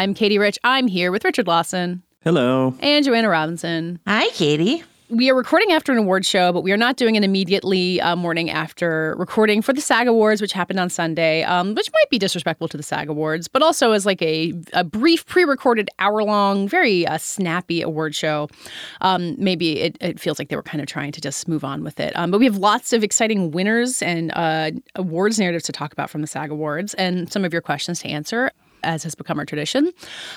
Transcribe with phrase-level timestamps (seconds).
[0.00, 0.58] I'm Katie Rich.
[0.64, 2.74] I'm here with Richard Lawson Hello.
[2.80, 4.00] and Joanna Robinson.
[4.06, 4.82] Hi, Katie.
[5.10, 8.16] We are recording after an award show, but we are not doing it immediately uh,
[8.16, 12.18] morning after recording for the SAG Awards, which happened on Sunday, um, which might be
[12.18, 17.06] disrespectful to the SAG Awards, but also as like a, a brief pre-recorded hour-long, very
[17.06, 18.48] uh, snappy award show.
[19.02, 21.84] Um, maybe it, it feels like they were kind of trying to just move on
[21.84, 22.16] with it.
[22.16, 26.08] Um, but we have lots of exciting winners and uh, awards narratives to talk about
[26.08, 28.50] from the SAG Awards, and some of your questions to answer
[28.82, 29.92] as has become our tradition.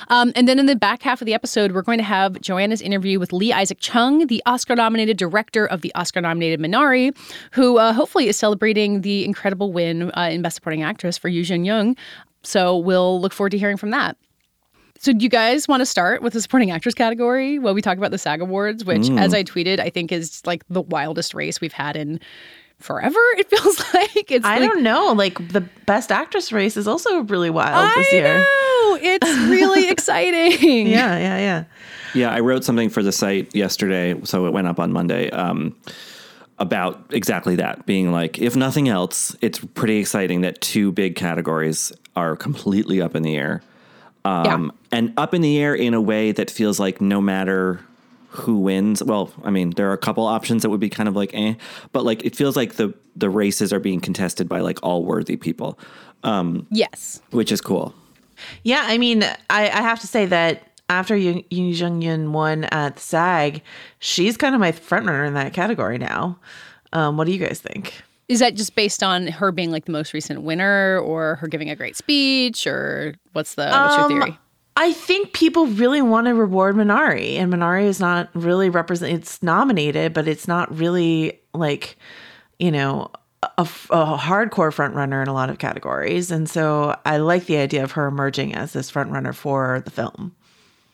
[0.10, 2.82] Um, and then in the back half of the episode, we're going to have Joanna's
[2.82, 7.16] interview with Lee Isaac Chung, the Oscar nominated director of the Oscar nominated Minari,
[7.52, 11.44] who uh, hopefully is celebrating the incredible win uh, in Best Supporting Actress for Yu
[11.44, 11.96] Jin Young.
[12.44, 14.18] So we'll look forward to hearing from that.
[15.00, 17.98] So, do you guys want to start with the supporting actress category while we talk
[17.98, 21.60] about the SAG Awards, which, as I tweeted, I think is like the wildest race
[21.60, 22.22] we've had in
[22.84, 23.20] forever.
[23.38, 24.46] It feels like it's.
[24.46, 25.14] I like, don't know.
[25.14, 28.38] Like the best actress race is also really wild I this year.
[28.38, 30.88] know it's really exciting.
[30.88, 31.64] Yeah, yeah, yeah.
[32.14, 35.30] Yeah, I wrote something for the site yesterday, so it went up on Monday.
[35.32, 35.76] Um,
[36.60, 41.92] about exactly that being like, if nothing else, it's pretty exciting that two big categories
[42.16, 43.62] are completely up in the air.
[44.24, 47.80] Um, And up in the air in a way that feels like no matter
[48.34, 51.16] who wins, well, I mean, there are a couple options that would be kind of
[51.16, 51.54] like eh,
[51.92, 55.38] but like it feels like the the races are being contested by like all worthy
[55.38, 55.78] people,
[56.24, 57.22] Um, Yes.
[57.32, 57.94] which is cool.
[58.64, 62.66] Yeah, I mean, I, I have to say that after Yoon Yoon Jung Yun won
[62.66, 63.62] at the SAG,
[64.00, 66.38] she's kind of my front runner in that category now.
[66.92, 67.94] Um, what do you guys think?
[68.30, 71.70] Is that just based on her being like the most recent winner, or her giving
[71.70, 74.40] a great speech, or what's the what's your Um, theory?
[74.76, 79.20] I think people really want to reward Minari, and Minari is not really represented.
[79.20, 81.96] It's nominated, but it's not really like,
[82.58, 83.12] you know,
[83.58, 86.32] a, a hardcore front runner in a lot of categories.
[86.32, 89.92] And so I like the idea of her emerging as this front runner for the
[89.92, 90.36] film.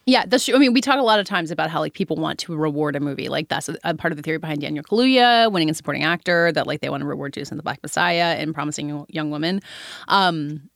[0.06, 0.56] Yeah, that's true.
[0.56, 2.95] I mean, we talk a lot of times about how like people want to reward
[2.95, 3.29] a movie.
[3.29, 6.51] Like that's a, a part of the theory behind Daniel Kaluuya winning a supporting actor.
[6.51, 9.62] That like they want to reward Judas and the Black Messiah and Promising Young Woman.
[10.07, 10.69] Um,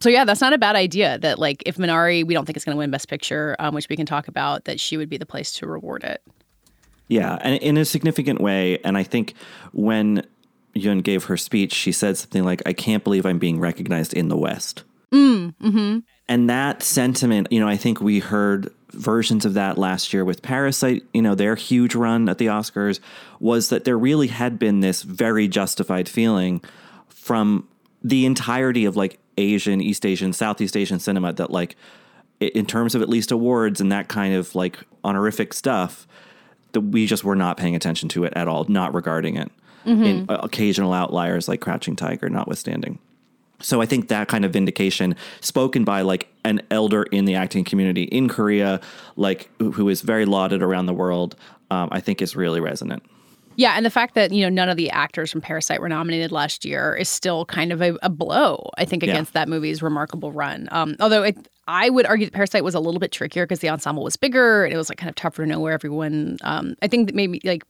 [0.00, 1.18] so yeah, that's not a bad idea.
[1.18, 3.88] That like if Minari, we don't think it's going to win Best Picture, um, which
[3.88, 6.22] we can talk about, that she would be the place to reward it.
[7.08, 8.78] Yeah, and in a significant way.
[8.78, 9.34] And I think
[9.72, 10.26] when
[10.74, 14.28] Yun gave her speech, she said something like, I can't believe I'm being recognized in
[14.28, 14.84] the West.
[15.12, 15.98] Mm, mm-hmm.
[16.28, 20.42] And that sentiment, you know, I think we heard versions of that last year with
[20.42, 23.00] Parasite, you know, their huge run at the Oscars
[23.40, 26.62] was that there really had been this very justified feeling
[27.08, 27.66] from
[28.02, 31.76] the entirety of like Asian, East Asian, Southeast Asian cinema that like
[32.40, 36.06] in terms of at least awards and that kind of like honorific stuff,
[36.72, 39.50] that we just were not paying attention to it at all, not regarding it.
[40.04, 42.98] In uh, occasional outliers like Crouching Tiger, notwithstanding.
[43.62, 47.64] So I think that kind of vindication, spoken by like an elder in the acting
[47.64, 48.80] community in Korea,
[49.16, 51.34] like who who is very lauded around the world,
[51.70, 53.02] um, I think is really resonant.
[53.56, 56.32] Yeah, and the fact that you know none of the actors from Parasite were nominated
[56.32, 59.10] last year is still kind of a, a blow, I think, Yeah.
[59.10, 60.68] against that movie's remarkable run.
[60.70, 61.36] Um, although it,
[61.68, 64.64] I would argue that Parasite was a little bit trickier because the ensemble was bigger
[64.64, 66.38] and it was like kind of tougher to know where everyone.
[66.42, 67.64] Um, I think that maybe like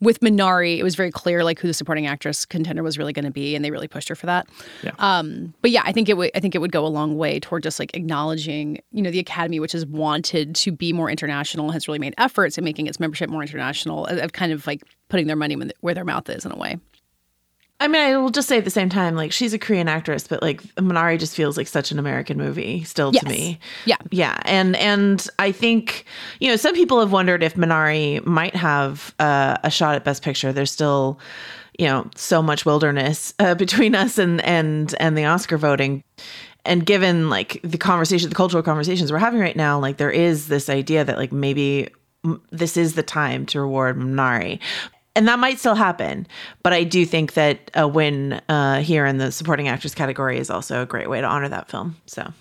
[0.00, 3.24] with Minari, it was very clear like who the supporting actress contender was really going
[3.24, 4.48] to be, and they really pushed her for that.
[4.82, 4.92] Yeah.
[4.98, 6.30] Um, but yeah, I think it would.
[6.34, 9.18] I think it would go a long way toward just like acknowledging, you know, the
[9.18, 13.00] Academy, which has wanted to be more international, has really made efforts in making its
[13.00, 16.44] membership more international, of of kind of like putting their money where their mouth is
[16.44, 16.78] in a way.
[17.80, 20.26] I mean, I will just say at the same time, like she's a Korean actress,
[20.28, 23.24] but like Minari just feels like such an American movie still Yes.
[23.24, 23.58] to me.
[23.84, 23.96] Yeah.
[24.10, 26.04] Yeah, and and I think
[26.40, 30.22] you know some people have wondered if Minari might have uh, a shot at Best
[30.22, 30.52] Picture.
[30.52, 31.18] There's still
[31.78, 36.02] you know so much wilderness uh, between us and and and the Oscar voting.
[36.64, 40.46] And given like the conversation, the cultural conversations we're having right now, like there is
[40.48, 41.88] this idea that like maybe
[42.24, 44.60] m- this is the time to reward Minari.
[45.16, 46.26] And that might still happen,
[46.62, 50.50] but I do think that a win uh, here in the supporting actress category is
[50.50, 51.96] also a great way to honor that film.
[52.06, 52.32] So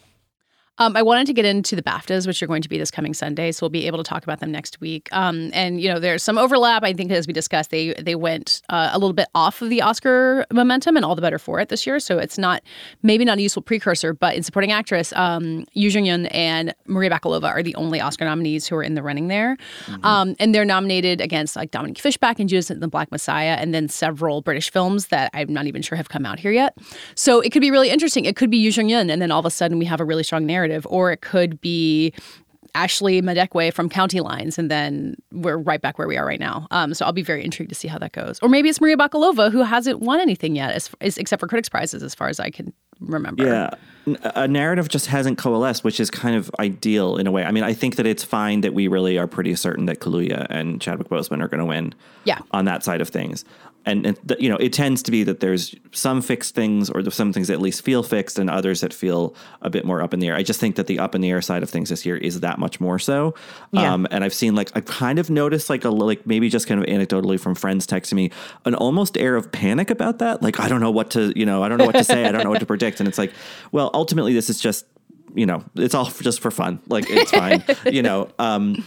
[0.80, 3.14] Um, I wanted to get into the BAFTAs, which are going to be this coming
[3.14, 5.08] Sunday, so we'll be able to talk about them next week.
[5.12, 6.84] Um, and you know, there's some overlap.
[6.84, 9.84] I think, as we discussed, they they went uh, a little bit off of the
[9.84, 12.00] Oscar momentum, and all the better for it this year.
[12.00, 12.64] So it's not
[13.04, 17.12] maybe not a useful precursor, but in supporting actress, um, Yu Jung Yun and Maria
[17.12, 19.58] Bakalova are the only Oscar nominees who are in the running there,
[20.02, 23.76] um, and they're nominated against like Dominique Fishback and Judas and the Black Messiah, and
[23.76, 26.76] then several British films that I'm not even sure have come out here yet.
[27.14, 28.26] So it could be really interesting.
[28.26, 30.06] It could be Yu Jung Yun, and then all of a sudden we have a
[30.06, 32.14] really strong narrative, or it could be
[32.76, 36.68] Ashley Madekwe from County Lines, and then we're right back where we are right now.
[36.72, 38.40] Um, so I'll be very intrigued to see how that goes.
[38.42, 41.70] Or maybe it's Maria Bakalova who hasn't won anything yet, as, as, except for critics'
[41.70, 43.46] prizes, as far as I can remember.
[43.46, 43.70] Yeah.
[44.36, 47.44] a narrative just hasn't coalesced, which is kind of ideal in a way.
[47.44, 50.48] I mean, I think that it's fine that we really are pretty certain that Kaluuya
[50.50, 51.94] and Chadwick Boseman are going to win
[52.26, 52.40] Yeah.
[52.52, 53.46] on that side of things.
[53.86, 57.34] And, and you know, it tends to be that there's some fixed things or some
[57.34, 60.22] things that at least feel fixed and others that feel a bit more up in
[60.22, 60.36] the air.
[60.36, 62.40] I just think that the up in the air side of things this year is
[62.40, 63.36] that much more so.
[63.72, 63.94] Yeah.
[63.94, 66.82] Um, and I've seen like, I've kind of noticed like a, like maybe just kind
[66.82, 68.32] of anecdotally from friends texting me
[68.64, 70.42] an almost air of panic about that.
[70.42, 72.26] Like, I don't know what to, you know, I don't know what to say.
[72.26, 73.02] I don't know what to predict.
[73.02, 73.34] And it's like,
[73.74, 74.86] well, ultimately this is just,
[75.36, 76.80] you know, it's all just for fun.
[76.88, 78.86] Like it's fine, you know, um,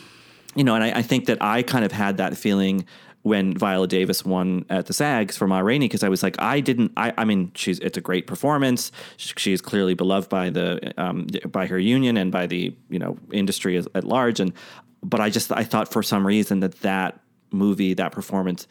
[0.54, 2.86] you know, and I, I think that I kind of had that feeling
[3.26, 6.60] when Viola Davis won at the SAGs for Ma Rainey because I was like, I
[6.60, 6.92] didn't.
[6.96, 8.92] I, I mean, she's it's a great performance.
[9.16, 13.00] She, she is clearly beloved by the um, by her union and by the you
[13.00, 14.38] know industry as, at large.
[14.38, 14.52] And
[15.02, 17.18] but I just I thought for some reason that that
[17.50, 18.68] movie that performance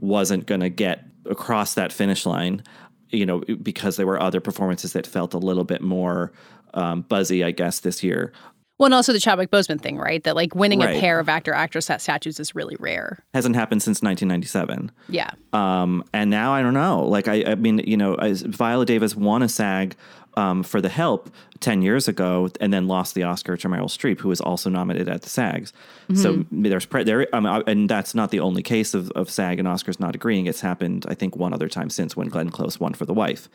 [0.00, 2.64] wasn't going to get across that finish line.
[3.10, 6.32] You know, because there were other performances that felt a little bit more
[6.74, 8.32] um, buzzy, I guess, this year.
[8.78, 10.24] Well, and also the Chadwick Boseman thing, right?
[10.24, 10.96] That like winning Right.
[10.96, 13.22] a pair of actor actress statues is really rare.
[13.32, 14.90] Hasn't happened since 1997.
[15.08, 15.30] Yeah.
[15.52, 17.04] Um, and now I don't know.
[17.06, 19.94] Like I, I mean, you know, Viola Davis won a SAG
[20.34, 21.30] um, for The Help
[21.60, 25.08] ten years ago, and then lost the Oscar to Meryl Streep, who was also nominated
[25.08, 25.72] at the SAGs.
[26.14, 29.68] So there's pre- there, I- and that's not the only case of, of SAG and
[29.68, 30.46] Oscars not agreeing.
[30.46, 33.48] It's happened, I think, one other time since when Glenn Close won for The Wife.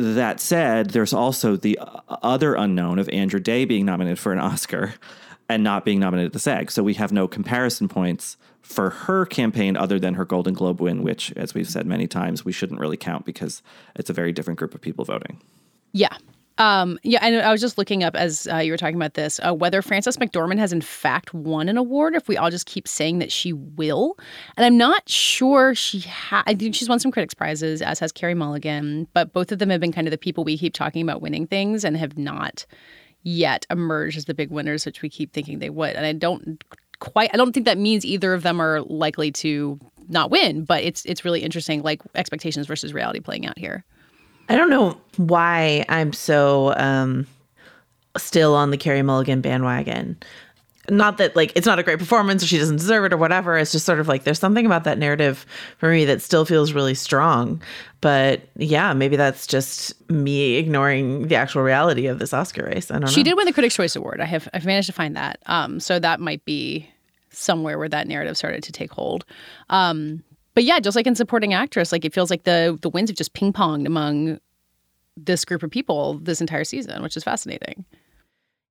[0.00, 4.38] That said, there's also the uh, other unknown of Andra Day being nominated for an
[4.38, 4.94] Oscar
[5.48, 6.70] and not being nominated at the SAG.
[6.70, 11.02] So we have no comparison points for her campaign other than her Golden Globe win,
[11.02, 13.62] which, as we've said many times, we shouldn't really count because
[13.96, 15.40] it's a very different group of people voting.
[15.92, 16.16] Yeah.
[16.58, 19.38] Um, yeah, and I was just looking up as uh, you were talking about this
[19.44, 22.14] uh, whether Frances McDormand has in fact won an award.
[22.14, 24.16] If we all just keep saying that she will,
[24.56, 26.42] and I'm not sure she has.
[26.46, 29.06] I think she's won some critics prizes, as has Carey Mulligan.
[29.14, 31.46] But both of them have been kind of the people we keep talking about winning
[31.46, 32.66] things and have not
[33.22, 35.94] yet emerged as the big winners, which we keep thinking they would.
[35.94, 36.62] And I don't
[36.98, 37.30] quite.
[37.32, 39.78] I don't think that means either of them are likely to
[40.08, 40.64] not win.
[40.64, 43.84] But it's it's really interesting, like expectations versus reality playing out here.
[44.48, 47.26] I don't know why I'm so um,
[48.16, 50.16] still on the Carey Mulligan bandwagon.
[50.90, 53.58] Not that like it's not a great performance or she doesn't deserve it or whatever.
[53.58, 55.44] It's just sort of like there's something about that narrative
[55.76, 57.60] for me that still feels really strong.
[58.00, 62.90] But yeah, maybe that's just me ignoring the actual reality of this Oscar race.
[62.90, 63.08] I don't know.
[63.08, 64.22] She did win the Critics' Choice Award.
[64.22, 65.40] I have I've managed to find that.
[65.44, 66.88] Um, so that might be
[67.30, 69.26] somewhere where that narrative started to take hold.
[69.68, 70.22] Um,
[70.58, 73.16] but yeah, just like in supporting actress, like it feels like the the wins have
[73.16, 74.40] just ping ponged among
[75.16, 77.84] this group of people this entire season, which is fascinating.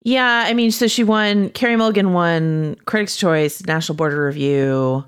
[0.03, 1.49] Yeah, I mean, so she won.
[1.51, 5.05] Carey Mulligan won Critics' Choice, National Board Review,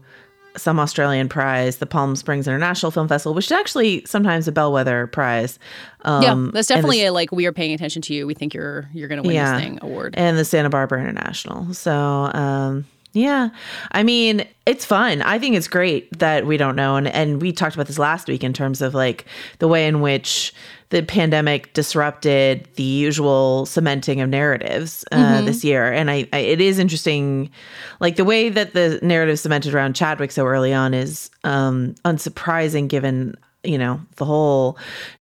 [0.55, 5.07] some Australian prize, the Palm Springs International Film Festival, which is actually sometimes a bellwether
[5.07, 5.59] prize.
[6.05, 8.25] Um, yeah, that's definitely the- a like we are paying attention to you.
[8.25, 9.53] We think you're you're going to win Yeah.
[9.55, 10.15] this thing award.
[10.17, 11.73] and the Santa Barbara International.
[11.73, 13.49] So, um, yeah,
[13.91, 15.23] I mean, it's fun.
[15.23, 16.95] I think it's great that we don't know.
[16.95, 19.25] And, and we talked about this last week in terms of like
[19.57, 20.53] the way in which
[20.89, 25.91] the pandemic disrupted the usual cementing of narratives uh, this year.
[25.91, 27.49] And I, I, it is interesting,
[27.99, 32.87] like the way that the narrative cemented around Chadwick so early on is um, unsurprising
[32.87, 34.77] given, you know, the whole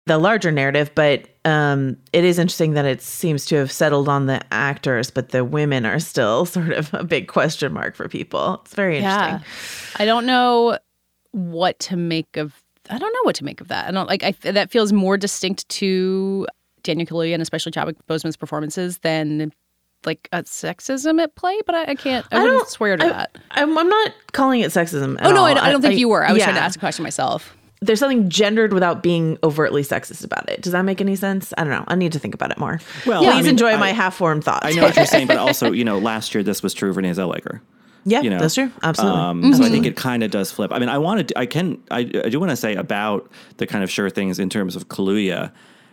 [0.06, 4.26] the larger narrative, but um, it is interesting that it seems to have settled on
[4.26, 8.60] the actors, but the women are still sort of a big question mark for people.
[8.64, 9.34] It's very interesting.
[9.34, 9.40] Yeah,
[9.96, 10.78] I don't know
[11.32, 12.62] what to make of.
[12.88, 13.88] I don't know what to make of that.
[13.88, 14.22] I don't like.
[14.24, 16.46] I that feels more distinct to
[16.82, 19.52] Daniel Kaluuya and especially Chadwick Boseman's performances than
[20.06, 21.60] like a sexism at play.
[21.66, 22.26] But I, I can't.
[22.32, 23.38] I, wouldn't swear to I, that.
[23.52, 25.20] I'm, I'm not calling it sexism.
[25.20, 25.54] At Oh no, I all.
[25.56, 26.26] don't, I don't think you were.
[26.26, 27.56] I was trying to ask a question myself.
[27.82, 30.60] There's something gendered without being overtly sexist about it.
[30.60, 31.54] Does that make any sense?
[31.56, 31.84] I don't know.
[31.88, 32.78] I need to think about it more.
[33.06, 34.66] Well, please I mean, enjoy I- my half-formed thoughts.
[34.66, 36.96] I know what you're saying, but also, you know, last year this was true of
[36.96, 37.60] Renee Zellweger.
[38.04, 38.70] yeah, you know, that's true.
[38.82, 39.18] Absolutely.
[39.20, 40.72] Um, So I think it kind of does flip.
[40.74, 43.66] I mean, I wanted, to, I can, I, I do want to say about the
[43.66, 45.50] kind of sure things in terms of Kaluuya.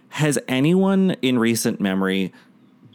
[0.10, 2.34] Has anyone in recent memory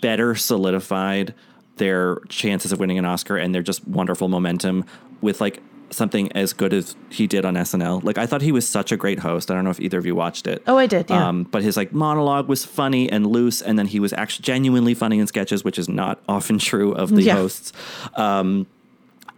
[0.03, 1.35] better solidified
[1.77, 4.85] their chances of winning an Oscar and their just wonderful momentum
[5.23, 8.03] with like something as good as he did on SNL.
[8.03, 9.51] Like I thought he was such a great host.
[9.51, 10.63] I don't know if either of you watched it.
[10.67, 11.29] Oh, I did, yeah.
[11.29, 14.95] Um, but his like monologue was funny and loose, and then he was actually genuinely
[14.95, 17.35] funny in sketches, which is not often true of the Yeah.
[17.35, 17.73] hosts.
[18.17, 18.67] Um,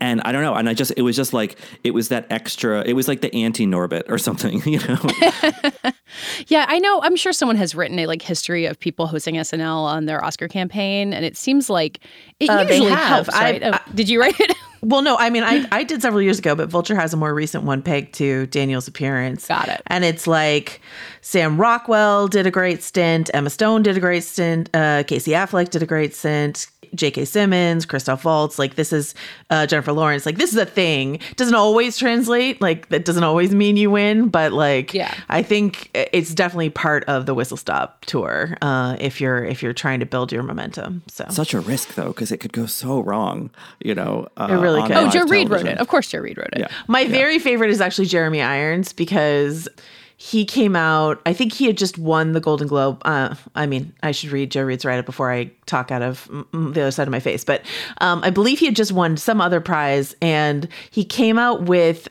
[0.00, 2.82] and I don't know, and I just it was just like it was that extra.
[2.84, 4.98] It was like the anti Norbit or something, you know.
[6.46, 7.00] Yeah, I know.
[7.02, 10.46] I'm sure someone has written a like history of people hosting SNL on their Oscar
[10.48, 12.00] campaign, and it seems like
[12.38, 13.08] it Uh, usually have.
[13.26, 13.28] helps.
[13.34, 13.62] Right?
[13.62, 14.56] I- Oh, did you write it?
[14.84, 17.32] Well, no, I mean, I, I did several years ago, but Vulture has a more
[17.34, 19.48] recent one pegged to Daniel's appearance.
[19.48, 19.82] Got it.
[19.86, 20.80] And it's like
[21.20, 25.70] Sam Rockwell did a great stint, Emma Stone did a great stint, uh, Casey Affleck
[25.70, 27.24] did a great stint, J.K.
[27.24, 28.58] Simmons, Christoph Waltz.
[28.58, 29.14] Like, this is
[29.50, 30.24] uh, Jennifer Lawrence.
[30.26, 31.18] Like, this is a thing.
[31.36, 32.60] Doesn't always translate.
[32.60, 35.12] Like, that doesn't always mean you win, but like, Yeah.
[35.28, 39.72] I think it's definitely part of the Whistle Stop tour uh, if you're if you're
[39.72, 41.02] trying to build your momentum.
[41.08, 44.28] So Such a risk though, because it could go so wrong, you know.
[44.36, 44.92] Uh, It really could.
[44.92, 45.78] Oh, live Joe Reed wrote it.
[45.78, 46.58] Of course, Joe Reed wrote it.
[46.60, 46.68] Yeah.
[46.88, 49.68] My very favorite is actually Jeremy Irons because
[50.24, 51.20] he came out.
[51.26, 53.02] I think he had just won the Golden Globe.
[53.04, 56.26] Uh, I mean, I should read Joe Reed's write up before I talk out of
[56.50, 57.44] the other side of my face.
[57.44, 57.60] But
[57.98, 62.08] um, I believe he had just won some other prize, and he came out with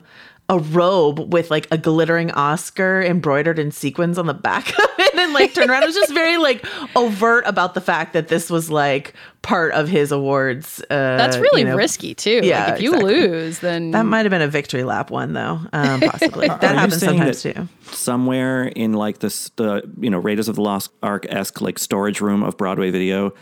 [0.48, 5.14] a robe with like a glittering Oscar embroidered in sequins on the back of it,
[5.14, 5.82] and like turned around.
[5.82, 9.88] It was just very like overt about the fact that this was like part of
[9.88, 10.80] his awards.
[10.82, 12.40] Uh, That's really you know, risky too.
[12.42, 13.28] Yeah, like if you exactly.
[13.28, 16.48] lose, then That might have been a victory lap one though, um, possibly.
[16.48, 17.68] that Are you happens saying sometimes that too.
[17.94, 22.20] Somewhere in like this, the you know Raiders of the Lost Ark esque like storage
[22.20, 23.32] room of Broadway video,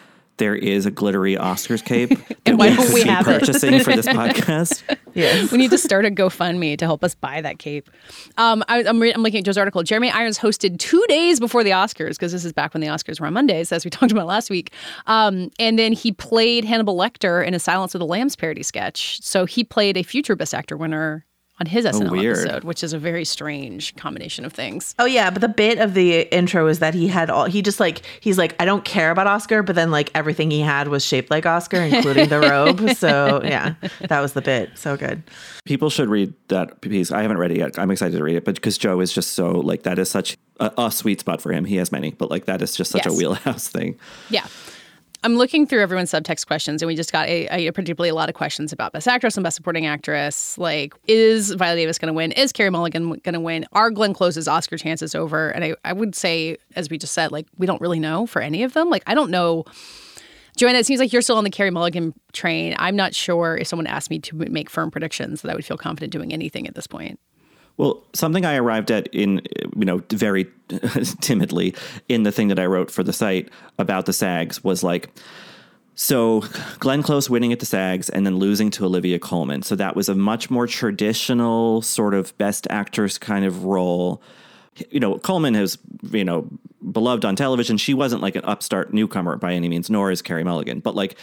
[0.43, 2.09] there is a glittery Oscars cape.
[2.45, 3.39] that why we don't could we be have it?
[3.39, 4.83] purchasing for this podcast?
[5.15, 5.53] Yes.
[5.53, 7.89] we need to start a GoFundMe to help us buy that cape.
[8.39, 9.85] Um, I, I'm, re- I'm looking at Joe's article.
[9.85, 13.21] Jeremy Irons hosted two days before the Oscars because this is back when the Oscars
[13.21, 14.73] were on Mondays, as we talked about last week.
[15.07, 19.23] Um, and then he played Hannibal Lecter in a Silence of the Lambs parody sketch.
[19.23, 21.25] So he played a future Best Actor winner
[21.63, 22.39] on his SNL oh, weird.
[22.39, 24.97] episode, which is a very strange combination of things.
[24.99, 27.79] Oh yeah, but the bit of the intro is that he had all he just
[27.79, 31.05] like he's like I don't care about Oscar, but then like everything he had was
[31.05, 32.97] shaped like Oscar, including the robe.
[32.97, 34.77] So yeah, that was the bit.
[34.77, 35.23] So good.
[35.65, 37.13] People should read that piece.
[37.13, 37.79] I haven't read it yet.
[37.79, 40.37] I'm excited to read it, but because Joe is just so like that is such
[40.59, 41.65] a, a sweet spot for him.
[41.65, 43.99] He has many, but like that is just such a wheelhouse thing.
[44.31, 44.47] Yeah.
[45.25, 48.29] I'm looking through everyone's subtext questions, and we just got a, a particularly a lot
[48.29, 50.59] of questions about Best Actress and Best Supporting Actress.
[50.59, 52.33] Like, is Viola Davis going to win?
[52.33, 53.65] Is Carey Mulligan going to win?
[53.73, 55.51] Are Glenn Close's Oscar chances over?
[55.51, 58.43] And I, I would say, as we just said, like, we don't really know for
[58.43, 58.91] any of them.
[58.91, 59.65] Like, I don't know.
[60.57, 62.75] Joanna, it seems like you're still on the Carey Mulligan train.
[62.79, 65.79] I'm not sure if someone asked me to make firm predictions that I would feel
[65.79, 67.21] confident doing anything at this point.
[67.77, 69.43] Well, something I arrived at in,
[69.77, 70.47] you know, very
[71.21, 71.75] timidly
[72.09, 73.49] in the thing that I wrote for the site
[73.79, 75.11] about the SAGs was like,
[75.95, 76.43] so
[76.79, 79.63] Glenn Close winning at the SAGs and then losing to Olivia Colman.
[79.63, 84.23] So that was a much more traditional sort of best actress kind of role.
[84.91, 85.77] You know, Colman is,
[86.11, 86.49] you know,
[86.91, 87.77] beloved on television.
[87.77, 90.81] She wasn't like an upstart newcomer by any means, nor is Carey Mulligan.
[90.81, 91.17] But like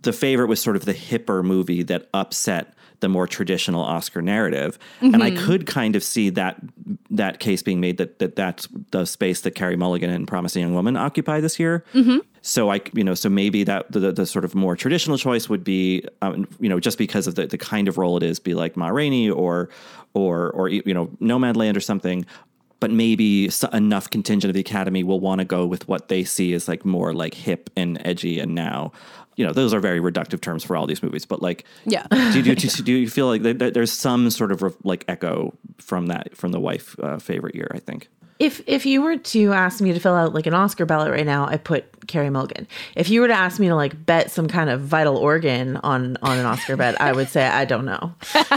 [0.00, 4.78] the favorite was sort of the hipper movie that upset the more traditional Oscar narrative,
[5.02, 6.56] and I could kind of see that
[7.10, 10.72] that case being made that that that's the space that Carey Mulligan and Promising Young
[10.74, 11.84] Woman occupy this year.
[12.40, 15.62] So I, you know, so maybe that the, the sort of more traditional choice would
[15.62, 18.54] be, um, you know, just because of the, the kind of role it is, be
[18.54, 19.68] like Ma Rainey or
[20.14, 22.24] or or you know Nomadland or something.
[22.80, 26.52] But maybe enough contingent of the Academy will want to go with what they see
[26.52, 28.90] as like more like hip and edgy and now.
[29.42, 32.06] You know, those are very reductive terms for all these movies, but like, Yeah.
[32.12, 35.04] do you, do, you- do you feel like there- there- there's some sort of like
[35.08, 37.66] echo from that from the wife uh, favorite year?
[37.74, 38.06] I think.
[38.38, 41.26] If if you were to ask me to fill out like an Oscar ballot right
[41.26, 42.66] now, I put Carey Mulligan.
[42.96, 46.16] If you were to ask me to like bet some kind of vital organ on
[46.22, 48.12] on an Oscar bet, I would say I don't know.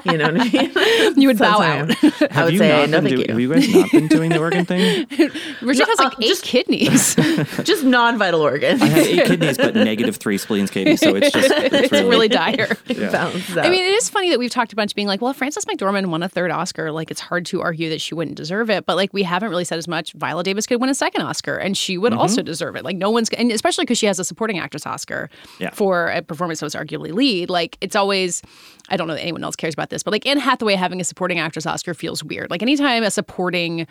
[0.05, 0.71] You know what I mean?
[1.21, 1.91] You would bow out.
[2.03, 3.49] I Have would you say not no, been thank do- you.
[3.51, 5.05] Have you guys not been doing the organ thing?
[5.61, 7.15] Richard has like uh, eight just- kidneys.
[7.63, 8.81] Just non-vital organs.
[8.81, 10.97] I have eight kidneys, but negative three spleens, Katie.
[10.97, 12.75] So it's just it's it's really, really dire.
[12.87, 15.37] Balances I mean, it is funny that we've talked a bunch being like, well, if
[15.37, 18.69] Frances McDormand won a third Oscar, like it's hard to argue that she wouldn't deserve
[18.69, 18.85] it.
[18.85, 20.13] But like we haven't really said as much.
[20.13, 22.21] Viola Davis could win a second Oscar and she would mm-hmm.
[22.21, 22.83] also deserve it.
[22.83, 25.29] Like no one's, and especially because she has a supporting actress Oscar
[25.59, 25.71] Yeah.
[25.71, 27.49] for a performance that was arguably lead.
[27.49, 28.41] Like it's always,
[28.89, 31.03] I don't know that anyone else cares about this, but like Anne Hathaway having a
[31.03, 32.49] supporting actress Oscar feels weird.
[32.49, 33.87] Like anytime a supporting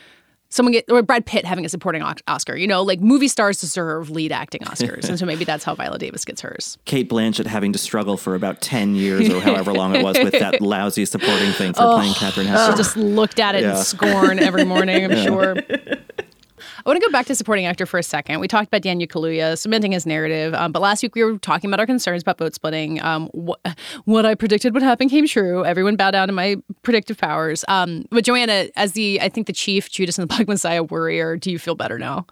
[0.48, 4.10] someone get or Brad Pitt having a supporting Oscar, you know, like movie stars deserve
[4.10, 6.78] lead acting Oscars, and so maybe that's how Viola Davis gets hers.
[6.84, 10.32] Cate Blanchett having to struggle for about ten years or however long it was with
[10.32, 13.78] that lousy supporting thing for playing oh, Catherine oh, She just looked at it Yeah.
[13.78, 15.56] in scorn every morning, I'm sure.
[16.84, 18.40] I want to go back to supporting actor for a second.
[18.40, 21.70] We talked about Daniel Kaluuya cementing his narrative, um, but last week we were talking
[21.70, 23.00] about our concerns about vote splitting.
[23.02, 23.60] Um, what,
[24.04, 25.64] what I predicted would happen came true.
[25.64, 27.64] Everyone bowed down to my predictive powers.
[27.68, 31.36] Um, but Joanna, as the I think the chief Judas and the Black Messiah warrior,
[31.36, 32.26] do you feel better now?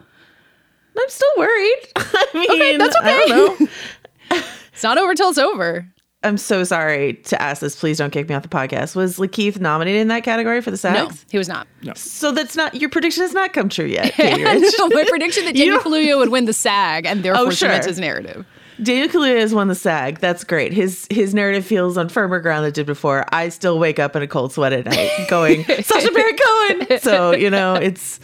[0.99, 1.79] I'm still worried.
[1.97, 3.67] I mean, Okay, that's okay.
[4.73, 5.87] It's not over till it's over.
[6.25, 7.75] I'm so sorry to ask this.
[7.75, 8.95] Please don't kick me off the podcast.
[8.95, 10.95] Was Lakeith nominated in that category for the SAG?
[10.95, 11.67] No, he was not.
[11.83, 11.93] No.
[11.97, 14.15] So that's not your prediction has not come true yet.
[14.19, 17.69] No, my prediction that You Daniel Kaluuya would win the SAG and therefore Oh, sure.
[17.69, 18.47] cements his narrative.
[18.83, 20.19] Daniel Kaluuya has won the SAG.
[20.21, 20.73] That's great.
[20.73, 23.25] His his narrative feels on firmer ground than it did before.
[23.33, 26.99] I still wake up in a cold sweat at night, going Sacha Baron Cohen.
[27.01, 28.19] So you know it's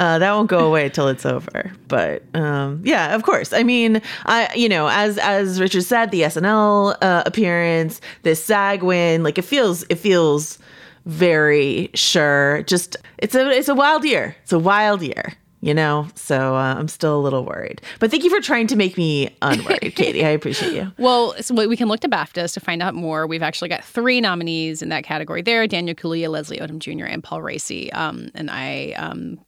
[0.00, 1.70] uh, that won't go away till it's over.
[1.86, 3.52] But um, yeah, of course.
[3.52, 8.82] I mean, I you know as as Richard said, the SNL uh, appearance, this SAG
[8.82, 10.58] win, like it feels it feels
[11.04, 12.62] very sure.
[12.62, 14.34] Just it's a it's a wild year.
[14.42, 15.34] It's a wild year.
[15.62, 17.82] You know, so uh, I'm still a little worried.
[17.98, 20.24] But thank you for trying to make me unworried, Katie.
[20.24, 20.90] I appreciate you.
[20.96, 23.26] Well, so we can look to BAFTAs to find out more.
[23.26, 27.22] We've actually got three nominees in that category there Daniel Kaluuya, Leslie Odom Jr., and
[27.22, 27.94] Paul Raci.
[27.94, 28.92] Um, and I.
[28.92, 29.38] Um,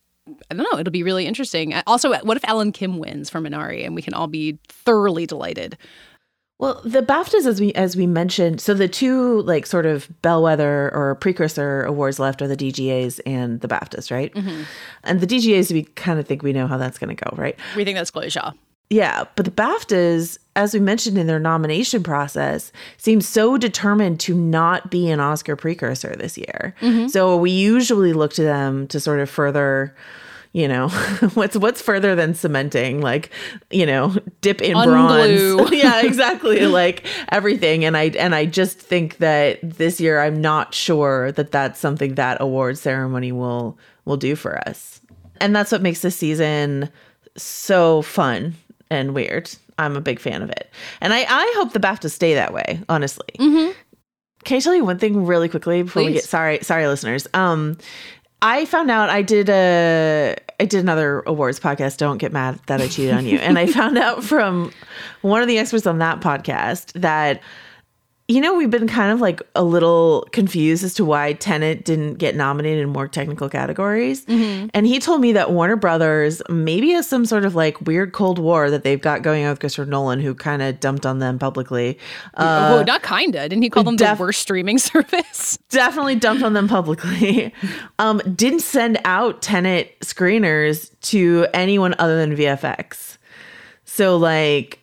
[0.51, 0.79] I don't know.
[0.79, 1.75] It'll be really interesting.
[1.87, 5.77] Also, what if Alan Kim wins for Minari and we can all be thoroughly delighted?
[6.59, 10.95] Well, the BAFTAs, as we as we mentioned, so the two like sort of bellwether
[10.95, 14.33] or precursor awards left are the DGAs and the BAFTAs, right?
[14.33, 14.63] Mm-hmm.
[15.03, 17.59] And the DGAs, we kind of think we know how that's going to go, right?
[17.75, 18.55] We think that's Chloe Zhao.
[18.91, 24.35] Yeah, but the BAFTAs, as we mentioned in their nomination process, seem so determined to
[24.35, 26.75] not be an Oscar precursor this year.
[26.81, 27.09] Mm-hmm.
[27.09, 29.97] So we usually look to them to sort of further,
[30.53, 30.89] you know,
[31.35, 33.31] what's what's further than cementing, like,
[33.71, 35.57] you know, dip in Unglue.
[35.57, 35.73] bronze.
[35.73, 37.85] yeah, exactly, like everything.
[37.85, 42.17] And I and I just think that this year I'm not sure that that's something
[42.17, 45.01] that award ceremony will will do for us.
[45.41, 46.91] And that's what makes this season
[47.37, 48.55] so fun
[48.91, 49.51] and weird.
[49.79, 50.71] I'm a big fan of it.
[51.01, 53.27] And I, I hope the BAFTA stay that way, honestly.
[54.45, 57.27] Can I tell you one thing really quickly before we get sorry, sorry listeners.
[57.33, 57.79] Um
[58.43, 61.97] I found out I did a I did another awards podcast.
[61.97, 63.39] Don't get mad that I cheated on you.
[63.39, 64.73] And I found out from
[65.23, 67.41] one of the experts on that podcast that
[68.33, 72.15] you know, we've been kind of like a little confused as to why Tenet didn't
[72.15, 74.25] get nominated in more technical categories.
[74.27, 78.39] And he told me that Warner Brothers maybe has some sort of like weird Cold
[78.39, 81.39] War that they've got going on with Christopher Nolan, who kind of dumped on them
[81.39, 81.99] publicly.
[82.35, 83.49] Uh, well, not kinda.
[83.49, 85.59] Didn't he call them def- the worst streaming service?
[85.69, 87.53] definitely dumped on them publicly.
[87.99, 93.19] um, didn't send out Tenet screeners to anyone other than VFX.
[93.85, 94.79] So like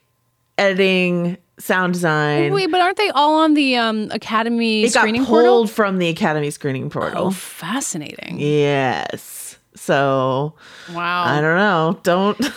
[0.59, 2.53] editing, sound design.
[2.53, 5.67] Wait, but aren't they all on the um, Academy it got screening pulled portal?
[5.67, 7.27] from the Academy screening portal.
[7.27, 8.39] Oh, fascinating.
[8.39, 9.57] Yes.
[9.75, 10.53] So
[10.93, 11.23] Wow.
[11.25, 11.99] I don't know.
[12.03, 12.37] Don't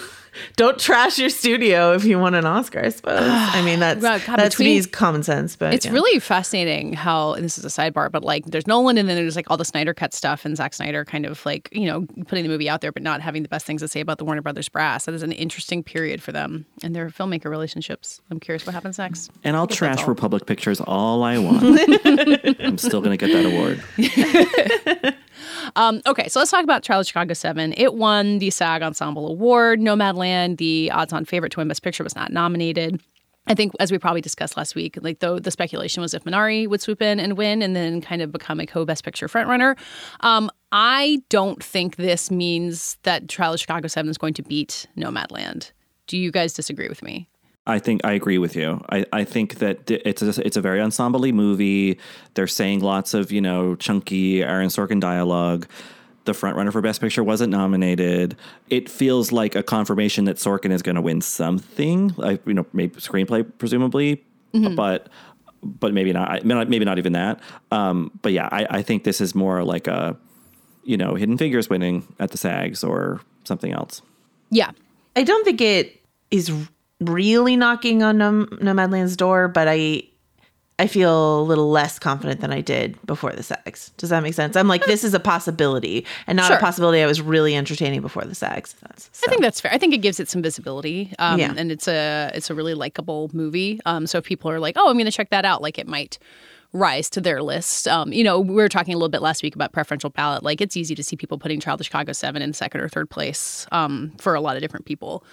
[0.57, 2.81] don't trash your studio if you want an Oscar.
[2.85, 3.21] I suppose.
[3.23, 5.93] I mean that's Well, God, that's between- me's common sense, but It's yeah.
[5.93, 9.37] really fascinating how and this is a sidebar, but like there's Nolan and then there's
[9.37, 12.43] like all the Snyder cut stuff and Zack Snyder kind of like, you know, putting
[12.45, 14.43] the movie out there but not having the best things to say about the Warner
[14.43, 15.05] Brothers brass.
[15.05, 18.21] That is an interesting period for them and their filmmaker relationships.
[18.31, 19.31] I'm curious what happens next.
[19.45, 20.07] And I'll trash all.
[20.07, 21.63] Republic Pictures all I want.
[22.61, 25.15] I'm still going to get that award.
[25.77, 27.75] Um, okay, so let's talk about Trial of Chicago 7.
[27.77, 29.81] It won the SAG Ensemble Award.
[29.81, 33.01] Nomadland, the odds on favorite to win Best Picture, was not nominated.
[33.47, 36.69] I think, as we probably discussed last week, like though the speculation was if Minari
[36.69, 39.77] would swoop in and win and then kind of become a co Best Picture frontrunner.
[40.21, 44.87] Um, I don't think this means that Trial of Chicago 7 is going to beat
[44.97, 45.73] Nomadland.
[46.07, 47.29] Do you guys disagree with me?
[47.67, 48.85] I think I agree with you.
[48.91, 51.99] I, I think that it's a, it's a very ensemble movie.
[52.35, 55.67] They're saying lots of you know chunky Aaron Sorkin dialogue.
[56.25, 58.37] The frontrunner for Best Picture wasn't nominated.
[58.71, 62.13] It feels like a confirmation that Sorkin is going to win something.
[62.17, 64.25] Like you know, maybe screenplay presumably,
[64.77, 65.09] but
[65.63, 66.45] but maybe not.
[66.45, 67.41] Maybe not even that.
[67.71, 70.17] Um, but yeah, I, I think this is more like a
[70.83, 74.03] you know Hidden Figures winning at the SAGs or something else.
[74.51, 74.73] Yeah.
[75.17, 76.51] I don't think it is
[77.09, 80.05] really knocking on Nom- Nomadland's door, but I
[80.79, 83.91] I feel a little less confident than I did before the SAGs.
[83.99, 84.57] Does that make sense?
[84.57, 86.57] I'm like, this is a possibility, and not Sure.
[86.57, 88.75] a possibility I was really entertaining before the SAGs.
[88.81, 89.71] That's, I think that's fair.
[89.73, 91.55] I think it gives it some visibility, um, Yeah.
[91.57, 93.81] and it's a it's a really likable movie.
[93.87, 95.87] Um, so if people are like, "Oh, I'm going to check that out," like it
[95.87, 96.19] might
[96.73, 97.87] rise to their list.
[97.87, 100.43] Um, you know, we were talking a little bit last week about preferential ballot.
[100.43, 103.11] Like it's easy to see people putting Trial of Chicago Seven in second or third
[103.11, 105.25] place um, for a lot of different people.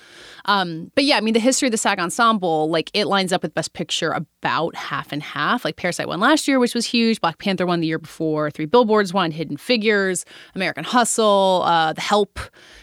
[0.45, 3.41] Um, but yeah, I mean, the history of the SAG Ensemble, like it lines up
[3.41, 5.63] with Best Picture about half and half.
[5.63, 7.21] Like Parasite won last year, which was huge.
[7.21, 8.51] Black Panther won the year before.
[8.51, 9.31] Three Billboards won.
[9.31, 10.25] Hidden Figures,
[10.55, 12.39] American Hustle, uh, The Help.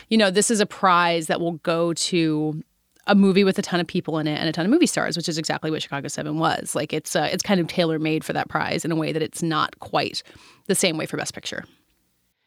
[0.09, 2.63] you know, this is a prize that will go to
[3.07, 5.17] a movie with a ton of people in it and a ton of movie stars,
[5.17, 6.75] which is exactly what Chicago Seven was.
[6.75, 9.23] Like it's uh, it's kind of tailor made for that prize in a way that
[9.23, 10.23] it's not quite
[10.67, 11.65] the same way for Best Picture.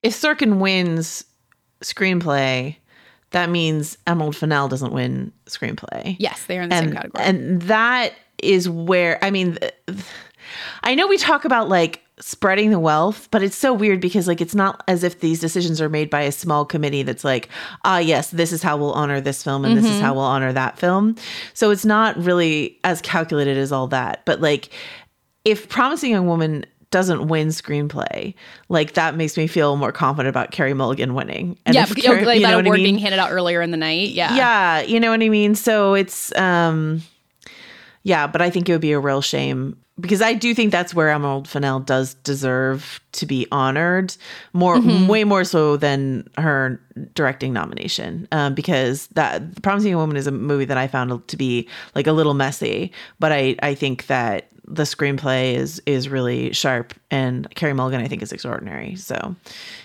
[0.04, 1.26] If Sorkin wins
[1.82, 2.76] screenplay,
[3.32, 6.15] that means Emerald Fennell doesn't win screenplay.
[6.19, 7.24] Yes, they are in the and, same category.
[7.24, 9.58] And that is where I mean,
[10.84, 14.41] I know we talk about like spreading the wealth, but it's so weird because like
[14.41, 17.49] it's not as if these decisions are made by a small committee that's like,
[17.86, 19.84] ah, yes, this is how we'll honor this film and mm-hmm.
[19.84, 21.15] this is how we'll honor that film.
[21.53, 24.25] So it's not really as calculated as all that.
[24.25, 24.69] But like,
[25.45, 28.34] if Promising Young Woman doesn't win screenplay,
[28.67, 31.58] like that makes me feel more confident about Carey Mulligan winning.
[31.65, 32.84] And yeah, Carey, like you know that award I mean?
[32.84, 34.10] being handed out earlier in the night.
[34.10, 35.55] Yeah, yeah, you know what I mean.
[35.55, 37.01] So it's um,
[38.03, 40.93] yeah, but I think it would be a real shame because I do think that's
[40.93, 44.15] where Emerald Fennell does deserve to be honored
[44.53, 45.07] more, mm-hmm.
[45.07, 46.79] way more so than her
[47.13, 48.27] directing nomination.
[48.31, 52.07] Um, because that Promising a Woman is a movie that I found to be like
[52.07, 57.49] a little messy, but I I think that the screenplay is is really sharp, and
[57.55, 58.95] Carey Mulligan I think is extraordinary.
[58.95, 59.35] So,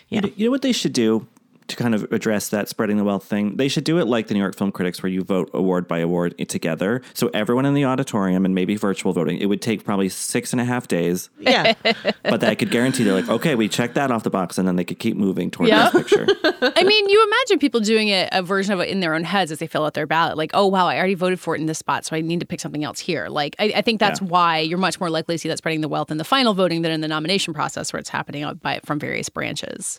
[0.08, 1.26] yeah, you know what they should do
[1.68, 4.34] to kind of address that spreading the wealth thing, they should do it like the
[4.34, 7.00] New York Film Critics, where you vote award by award together.
[7.14, 9.38] So everyone in the auditorium and maybe virtual voting.
[9.38, 11.30] It would take probably six and a half days.
[11.38, 14.58] Yeah, but that I could guarantee they're like, okay, we checked that off the box,
[14.58, 15.92] and then they could keep moving toward yep.
[15.92, 16.26] this picture.
[16.76, 19.50] I mean, you imagine people doing it, a version of it in their own heads
[19.50, 20.36] as they fill out their ballot.
[20.36, 22.46] Like, oh wow, I already voted for it in this spot, so I need to
[22.46, 23.28] pick something else here.
[23.28, 24.28] Like, I, I think that's yeah.
[24.28, 26.82] why you're much more likely to see that spreading the wealth in the final voting
[26.82, 29.98] than in the nomination process, where it's happening by from various branches.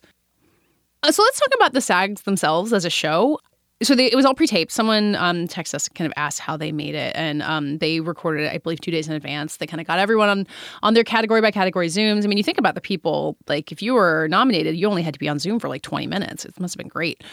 [1.06, 3.40] Uh, so let's talk about the SAGs themselves as a show.
[3.84, 4.72] So they, it was all pre-taped.
[4.72, 8.46] Someone um, texted us, kind of asked how they made it, and um, they recorded
[8.46, 9.58] it, I believe, two days in advance.
[9.58, 10.48] They kind of got everyone on
[10.82, 12.24] on their category by category Zooms.
[12.24, 13.38] I mean, you think about the people.
[13.48, 16.08] Like, if you were nominated, you only had to be on Zoom for like twenty
[16.08, 16.46] minutes.
[16.46, 17.24] It must have been great.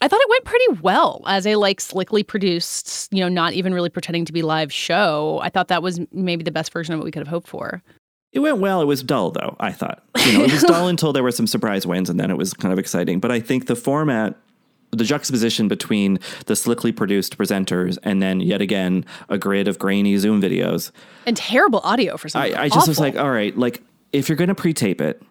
[0.00, 3.72] I thought it went pretty well as a like slickly produced, you know, not even
[3.72, 5.40] really pretending to be live show.
[5.44, 7.82] I thought that was maybe the best version of what we could have hoped for.
[8.32, 8.80] It went well.
[8.80, 10.02] It was dull, though, I thought.
[10.26, 12.54] You know, it was dull until there were some surprise wins, and then it was
[12.54, 13.20] kind of exciting.
[13.20, 14.36] But I think the format,
[14.90, 20.16] the juxtaposition between the slickly produced presenters and then yet again a grid of grainy
[20.18, 20.90] Zoom videos.
[21.26, 24.36] And terrible audio for some I, I just was like, all right, like if you're
[24.36, 25.22] going to pre tape it,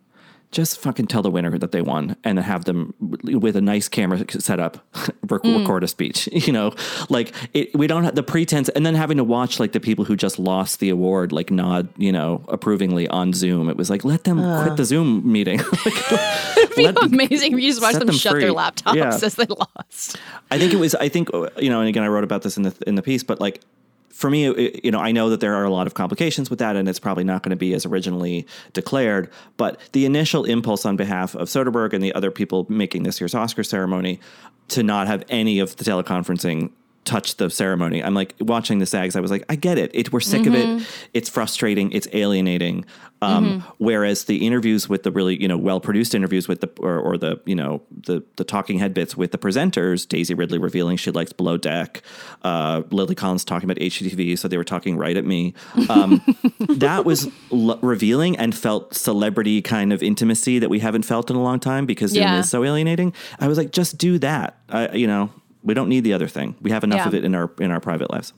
[0.51, 3.87] just fucking tell the winner that they won and then have them with a nice
[3.87, 4.85] camera setup
[5.29, 5.59] rec- mm.
[5.59, 6.73] record a speech you know
[7.09, 10.05] like it, we don't have the pretense and then having to watch like the people
[10.05, 14.03] who just lost the award like nod you know approvingly on zoom it was like
[14.03, 14.63] let them uh.
[14.63, 16.11] quit the zoom meeting like,
[16.57, 18.41] it'd be amazing if you just watch them, them, shut free.
[18.41, 19.07] their laptops yeah.
[19.07, 20.17] as they lost
[20.51, 22.63] i think it was i think you know and again i wrote about this in
[22.63, 23.61] the in the piece but like
[24.21, 26.59] for me, it, you know, I know that there are a lot of complications with
[26.59, 29.29] that, and it's probably not going to be as originally declared.
[29.57, 33.33] But the initial impulse on behalf of Soderbergh and the other people making this year's
[33.33, 34.19] Oscar ceremony
[34.69, 36.71] to not have any of the teleconferencing
[37.05, 38.03] touch the ceremony.
[38.03, 39.15] I'm like watching the SAGs.
[39.15, 39.91] I was like, I get it.
[39.93, 40.53] it we're sick mm-hmm.
[40.53, 40.65] of it.
[40.65, 41.09] Mm-hmm.
[41.13, 41.91] It's frustrating.
[41.91, 42.85] It's alienating.
[43.23, 43.69] Um, mm-hmm.
[43.77, 47.17] Whereas the interviews with the really you know well produced interviews with the or, or,
[47.17, 51.11] the you know the the talking head bits with the presenters, Daisy Ridley revealing she
[51.11, 52.01] likes Below Deck,
[52.43, 55.53] uh, Lily Collins talking about HGTV, so they were talking right at me.
[55.87, 56.21] Um,
[56.69, 61.35] that was l- revealing and felt celebrity kind of intimacy that we haven't felt in
[61.35, 62.39] a long time because Zoom yeah.
[62.39, 63.13] is so alienating.
[63.39, 64.57] I was like, just do that.
[64.67, 65.29] Uh, you know,
[65.63, 66.55] we don't need the other thing.
[66.61, 67.07] We have enough yeah.
[67.07, 68.33] of it in our in our private lives.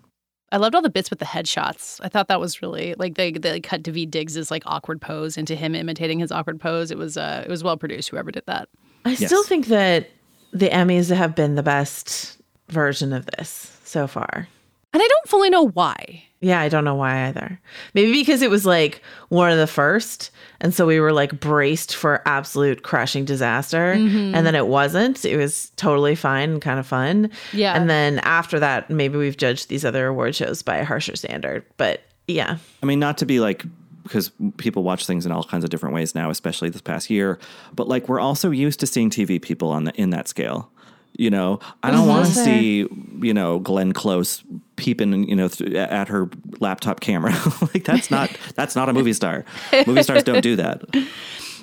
[0.51, 1.99] I loved all the bits with the headshots.
[2.03, 5.55] I thought that was really like they they cut Daveed Diggs's like awkward pose into
[5.55, 6.91] him imitating his awkward pose.
[6.91, 8.09] It was uh it was well produced.
[8.09, 8.69] Whoever did that.
[9.05, 9.25] I yes.
[9.25, 10.09] still think that
[10.51, 12.37] the Emmys have been the best
[12.69, 14.47] version of this so far.
[14.93, 16.23] And I don't fully know why.
[16.39, 17.59] Yeah, I don't know why either.
[17.93, 20.29] Maybe because it was like one of the first.
[20.59, 23.95] And so we were like braced for absolute crashing disaster.
[23.95, 24.35] Mm-hmm.
[24.35, 25.23] And then it wasn't.
[25.23, 27.31] It was totally fine and kind of fun.
[27.53, 27.73] Yeah.
[27.73, 31.65] And then after that, maybe we've judged these other award shows by a harsher standard.
[31.77, 32.57] But yeah.
[32.81, 33.65] I mean, not to be like
[34.03, 37.39] because people watch things in all kinds of different ways now, especially this past year.
[37.73, 40.69] But like we're also used to seeing TV people on the in that scale.
[41.15, 42.87] You know, I don't want to see
[43.21, 44.43] you know Glenn Close
[44.83, 47.31] peeping you know th- at her laptop camera.
[47.73, 49.45] like that's not that's not a movie star.
[49.87, 50.83] movie stars don't do that.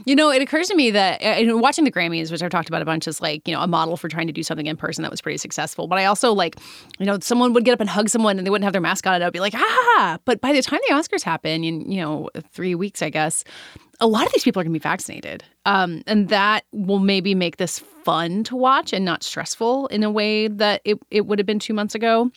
[0.07, 2.81] You know, it occurs to me that uh, watching the Grammys, which I've talked about
[2.81, 5.03] a bunch, is like you know a model for trying to do something in person
[5.03, 5.87] that was pretty successful.
[5.89, 6.57] But I also like,
[6.99, 9.07] you know, someone would get up and hug someone and they wouldn't have their mask
[9.07, 10.19] on, and I'd be like, ah.
[10.25, 13.45] But by the time the Oscars happen, in you know three weeks, I guess,
[14.01, 15.45] a lot of these people are going to be vaccinated.
[15.67, 20.11] Um, and that will maybe make this fun to watch and not stressful in a
[20.11, 22.31] way that it, it would have been two months ago.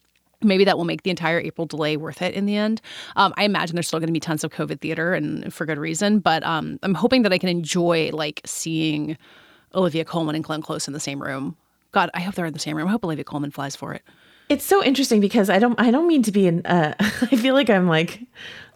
[0.44, 2.82] Maybe that will make the entire April delay worth it in the end.
[3.16, 5.78] Um, I imagine there's still going to be tons of COVID theater and for good
[5.78, 9.18] reason, but um, I'm hoping that I can enjoy like seeing
[9.76, 11.58] Olivia Colman and Glenn Close in the same room
[11.94, 12.88] God, I hope they're in the same room.
[12.88, 14.02] I hope Olivia Colman flies for it.
[14.50, 17.54] It's so interesting because I don't I don't mean to be an uh, I feel
[17.54, 18.22] like I'm like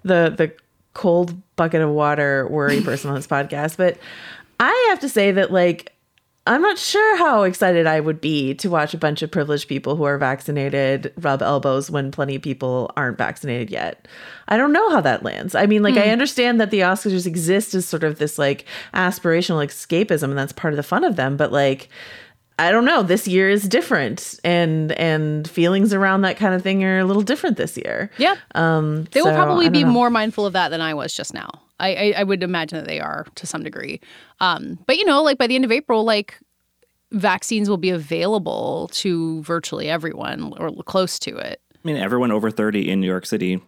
[0.03, 0.53] the the
[0.93, 3.97] cold bucket of water worry person on this podcast, but
[4.59, 5.93] I have to say that like
[6.47, 9.95] I'm not sure how excited I would be to watch a bunch of privileged people
[9.95, 14.07] who are vaccinated rub elbows when plenty of people aren't vaccinated yet.
[14.47, 15.55] I don't know how that lands.
[15.55, 16.11] I mean, like, I hmm.
[16.11, 20.73] understand that the Oscars exist as sort of this like aspirational escapism, and that's part
[20.73, 21.89] of the fun of them, but like,
[22.59, 23.03] I don't know.
[23.03, 27.21] This year is different, and and feelings around that kind of thing are a little
[27.21, 28.09] different this year.
[28.17, 28.35] Yeah.
[28.55, 29.89] Um, They will probably be know.
[29.91, 31.49] more mindful of that than I was just now.
[31.79, 34.01] I, I, I would imagine that they are to some degree.
[34.39, 36.39] Um, but you know, like by the end of April, like
[37.11, 41.61] vaccines will be available to virtually everyone or close to it.
[41.75, 43.61] I mean, everyone over 30 in New York City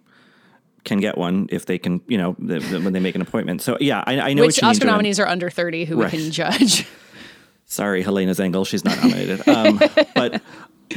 [0.83, 3.61] can get one if they can, you know, th- th- when they make an appointment.
[3.61, 4.69] So, yeah, I, I know Which what you mean.
[4.71, 4.93] Oscar Joanne.
[4.93, 6.11] nominees are under 30 who Right.
[6.11, 6.87] we can judge.
[7.69, 9.47] Sorry, Helena Zengel, she's not nominated.
[9.47, 9.79] Um,
[10.15, 10.41] but,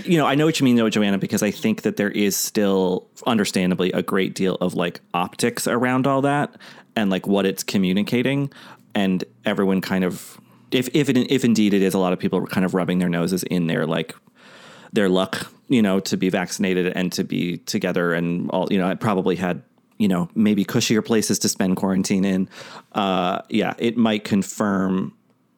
[0.04, 2.34] you know, I know what you mean, though, Joanna, because I think that there is
[2.34, 6.56] still, understandably, a great deal of like optics around all that
[6.96, 8.50] and like what it's communicating.
[8.94, 12.38] And everyone kind of, if if it, if indeed it is, a lot of people
[12.38, 14.14] are kind of rubbing their noses in their like
[14.94, 18.86] their luck, you know, to be vaccinated and to be together and all, you know,
[18.86, 19.62] I probably had,
[19.98, 22.48] you know, maybe cushier places to spend quarantine in.
[22.92, 25.14] Uh, yeah, it might confirm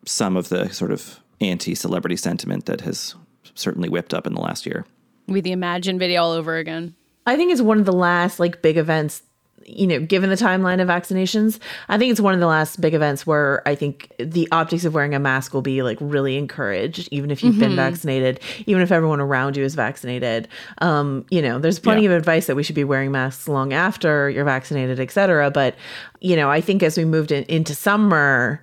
[0.06, 3.14] some of the sort of anti celebrity sentiment that has
[3.54, 4.84] certainly whipped up in the last year.
[5.26, 6.94] With the Imagine video all over again.
[7.26, 9.22] I think it's one of the last like big events,
[9.64, 11.58] you know, given the timeline of vaccinations.
[11.88, 14.92] I think it's one of the last big events where I think the optics of
[14.92, 18.92] wearing a mask will be like really encouraged, even if you've been vaccinated, even if
[18.92, 20.48] everyone around you is vaccinated.
[20.82, 22.10] Um, you know, there's plenty Yeah.
[22.10, 25.50] of advice that we should be wearing masks long after you're vaccinated, et cetera.
[25.50, 25.76] But,
[26.20, 28.62] you know, I think as we moved in, into summer,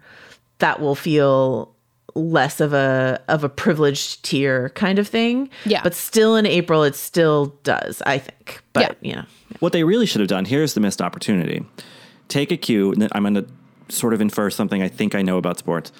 [0.61, 1.73] that will feel
[2.15, 5.49] less of a of a privileged tier kind of thing.
[5.65, 5.81] Yeah.
[5.83, 8.61] But still in April it still does, I think.
[8.73, 9.25] But you know.
[9.59, 11.65] What they really should have done here's the missed opportunity.
[12.29, 13.45] Take a cue, and I'm going to
[13.89, 15.91] sort of infer something I think I know about sports.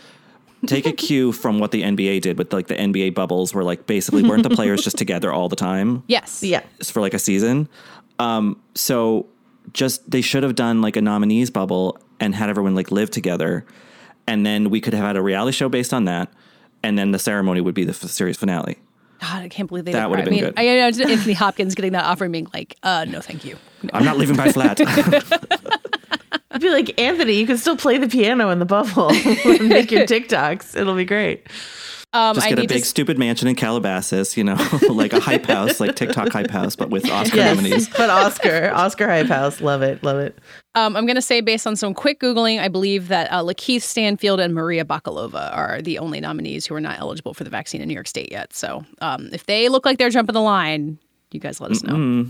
[0.66, 3.86] Take a cue from what the NBA did with like the NBA bubbles, where like
[3.86, 6.04] basically weren't the players just together all the time?
[6.08, 6.42] Yes.
[6.42, 6.62] Yeah.
[6.84, 7.68] for like a season.
[8.20, 9.28] Um, so
[9.74, 13.66] just they should have done like a nominees bubble and had everyone like live together,
[14.32, 16.32] and then we could have had a reality show based on that,
[16.84, 18.78] and then the ceremony would be the f- series finale.
[19.20, 20.54] God, I can't believe they That would have I been mean, good.
[20.58, 23.56] I imagine Anthony Hopkins getting that offer and being like, uh, no, thank you.
[23.94, 24.80] I'm not leaving by flat.
[26.52, 29.10] I'd be like, Anthony, you can still play the piano in the bubble
[29.46, 30.76] and make your TikToks.
[30.76, 31.46] It'll be great.
[32.14, 34.58] Um, Just get a need to big s- stupid mansion in Calabasas, you know,
[34.90, 37.88] like a hype house, like TikTok hype house, but with Oscar nominees.
[37.90, 40.38] but Oscar, Oscar Hype House, love it, love it.
[40.76, 43.82] Um, I'm going to say, based on some quick Googling, I believe that uh, Lakeith
[43.82, 47.80] Stanfield and Maria Bakalova are the only nominees who are not eligible for the vaccine
[47.82, 48.54] in New York State yet.
[48.54, 50.98] So um, if they look like they're jumping the line,
[51.32, 52.26] you guys let us know.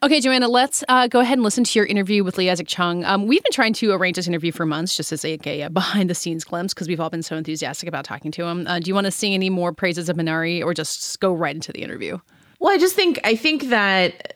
[0.00, 3.04] Okay, Joanna, let's uh, go ahead and listen to your interview with Lee Isaac Chung.
[3.04, 6.08] Um, we've been trying to arrange this interview for months just as a, a behind
[6.08, 8.64] the scenes glimpse because we've all been so enthusiastic about talking to him.
[8.68, 11.52] Uh, do you want to sing any more praises of Minari or just go right
[11.52, 12.16] into the interview?
[12.60, 14.34] Well, I just think I think that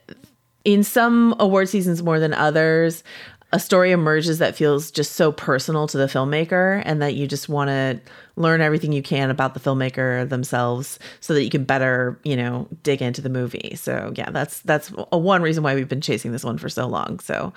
[0.65, 3.05] in some award seasons more than others,
[3.53, 7.51] a story emerges that feels just so personal to the filmmaker and that you just
[7.51, 8.01] want to
[8.37, 12.67] learn everything you can about the filmmaker themselves so that you can better, you know,
[12.83, 13.75] dig into the movie.
[13.77, 16.87] So, yeah, that's that's a one reason why we've been chasing this one for so
[16.87, 17.21] long.
[17.21, 17.53] So,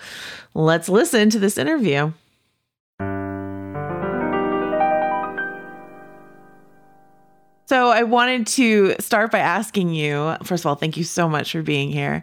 [0.53, 2.11] let's listen to this interview.
[7.67, 11.51] So I wanted to start by asking you, first of all, thank you so much
[11.51, 12.21] for being here.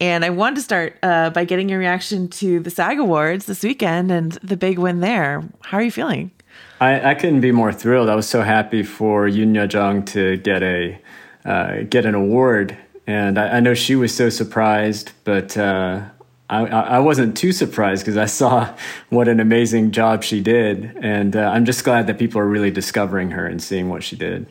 [0.00, 3.62] And I wanted to start uh, by getting your reaction to the SAG Awards this
[3.62, 5.44] weekend and the big win there.
[5.62, 6.32] How are you feeling?
[6.80, 8.08] I, I couldn't be more thrilled.
[8.08, 11.00] I was so happy for Yoon Jung to get a
[11.44, 12.76] uh, get an award,
[13.06, 16.02] and I, I know she was so surprised, but uh,
[16.48, 18.74] I, I I wasn't too surprised because I saw
[19.10, 22.70] what an amazing job she did, and uh, I'm just glad that people are really
[22.70, 24.46] discovering her and seeing what she did.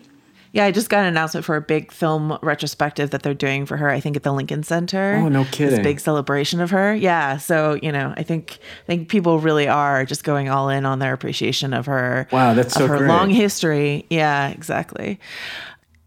[0.53, 3.75] Yeah, I just got an announcement for a big film retrospective that they're doing for
[3.75, 3.89] her.
[3.89, 5.15] I think at the Lincoln Center.
[5.15, 5.71] Oh, no kidding!
[5.71, 6.93] This big celebration of her.
[6.93, 10.85] Yeah, so you know, I think I think people really are just going all in
[10.85, 12.27] on their appreciation of her.
[12.31, 13.07] Wow, that's of so her great.
[13.07, 14.05] long history.
[14.11, 15.19] Yeah, exactly.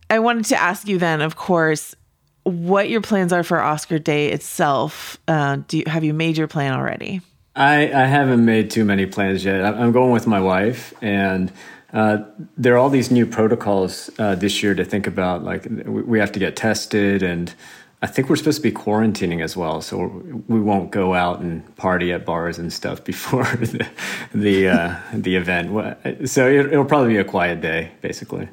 [0.08, 1.96] I wanted to ask you then, of course,
[2.44, 5.18] what your plans are for Oscar Day itself.
[5.26, 7.20] Uh, do you, have you made your plan already?
[7.56, 9.64] I, I haven't made too many plans yet.
[9.64, 11.50] I'm going with my wife, and
[11.96, 12.22] uh,
[12.58, 15.42] there are all these new protocols uh, this year to think about.
[15.42, 17.54] Like we have to get tested, and
[18.02, 21.74] I think we're supposed to be quarantining as well, so we won't go out and
[21.76, 23.88] party at bars and stuff before the
[24.34, 26.28] the, uh, the event.
[26.28, 28.46] So it, it'll probably be a quiet day, basically.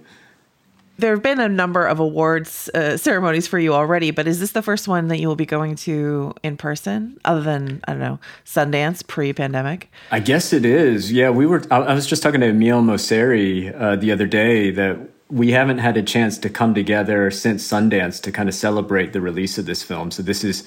[0.97, 4.51] There have been a number of awards uh, ceremonies for you already, but is this
[4.51, 7.99] the first one that you will be going to in person, other than I don't
[7.99, 9.89] know Sundance pre-pandemic?
[10.11, 11.11] I guess it is.
[11.11, 11.63] Yeah, we were.
[11.71, 15.79] I, I was just talking to Emile Mosseri uh, the other day that we haven't
[15.79, 19.65] had a chance to come together since Sundance to kind of celebrate the release of
[19.65, 20.11] this film.
[20.11, 20.63] So this is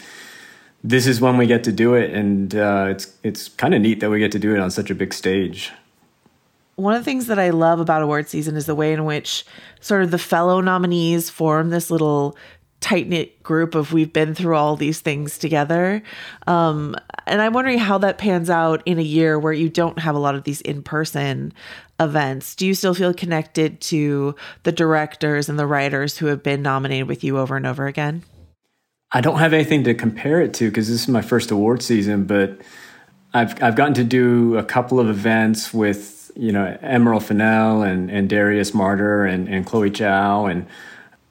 [0.83, 4.01] this is when we get to do it, and uh, it's it's kind of neat
[4.01, 5.71] that we get to do it on such a big stage
[6.77, 9.45] one of the things that I love about award season is the way in which
[9.81, 12.37] sort of the fellow nominees form this little
[12.81, 16.03] tight knit group of we've been through all these things together.
[16.47, 16.95] Um,
[17.27, 20.19] and I'm wondering how that pans out in a year where you don't have a
[20.19, 21.55] lot of these in person
[21.99, 22.55] events.
[22.55, 24.35] Do you still feel connected to
[24.65, 28.23] the directors and the writers who have been nominated with you over and over again?
[29.13, 32.25] I don't have anything to compare it to because this is my first award season,
[32.25, 32.61] but
[33.33, 38.11] I've I've gotten to do a couple of events with you know Emerald Fennell and,
[38.11, 40.67] and Darius Marder and, and Chloe Zhao and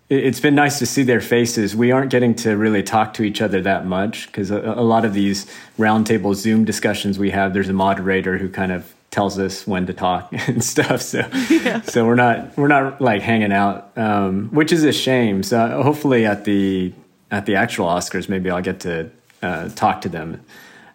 [0.08, 1.76] it's been nice to see their faces.
[1.76, 5.04] We aren't getting to really talk to each other that much because a, a, lot
[5.04, 5.48] of these
[5.80, 9.94] roundtable Zoom discussions we have, there's a moderator who kind of tells us when to
[9.94, 11.02] talk and stuff.
[11.02, 11.82] So, yeah.
[11.82, 15.42] so we're not we're not like hanging out, um, which is a shame.
[15.42, 16.94] So hopefully at the
[17.32, 19.10] at the actual Oscars, maybe I'll get to
[19.42, 20.46] uh, talk to them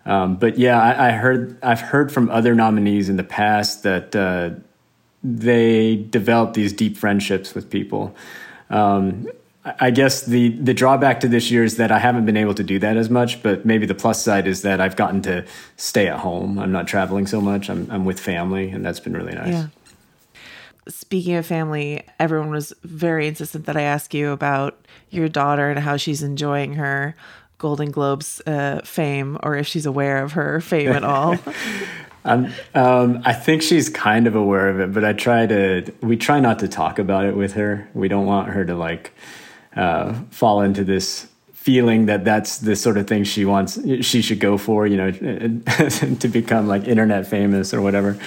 [0.06, 4.16] um, but yeah, I, I, heard I've heard from other nominees in the past that
[4.16, 4.50] uh,
[5.22, 8.14] they develop these deep friendships with people.
[8.70, 9.28] Um,
[9.78, 12.64] I guess the the drawback to this year is that I haven't been able to
[12.64, 15.44] do that as much, but maybe the plus side is that I've gotten to
[15.76, 16.58] stay at home.
[16.58, 17.68] I'm not traveling so much.
[17.68, 19.52] I'm I'm with family, and that's been really nice.
[19.52, 19.66] Yeah.
[20.88, 25.78] Speaking of family, everyone was very insistent that I ask you about your daughter and
[25.78, 27.14] how she's enjoying her
[27.60, 31.36] Golden Globes uh, fame or if she's aware of her fame at all.
[32.24, 35.92] um, I think she's kind of aware of it, but I try to.
[36.00, 37.88] We try not to talk about it with her.
[37.94, 39.12] We don't want her to like
[39.76, 43.78] uh, fall into this feeling that that's the sort of thing she wants.
[44.00, 44.86] She should go for.
[44.86, 45.10] You know,
[46.20, 48.18] to become like internet famous or whatever.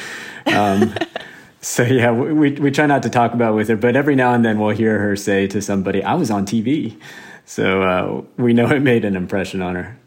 [0.46, 0.94] Um,
[1.62, 4.34] so yeah, we we try not to talk about it with her, but every now
[4.34, 6.98] and then we'll hear her say to somebody, "I was on TV."
[7.46, 9.98] So uh, we know it made an impression on her.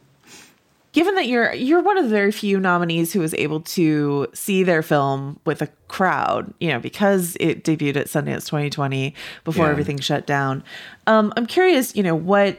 [0.92, 4.62] Given that you're you're one of the very few nominees who was able to see
[4.62, 9.70] their film with a crowd, you know, because it debuted at Sundance 2020 before yeah.
[9.70, 10.64] everything shut down.
[11.07, 12.59] Um, I'm curious, you know, what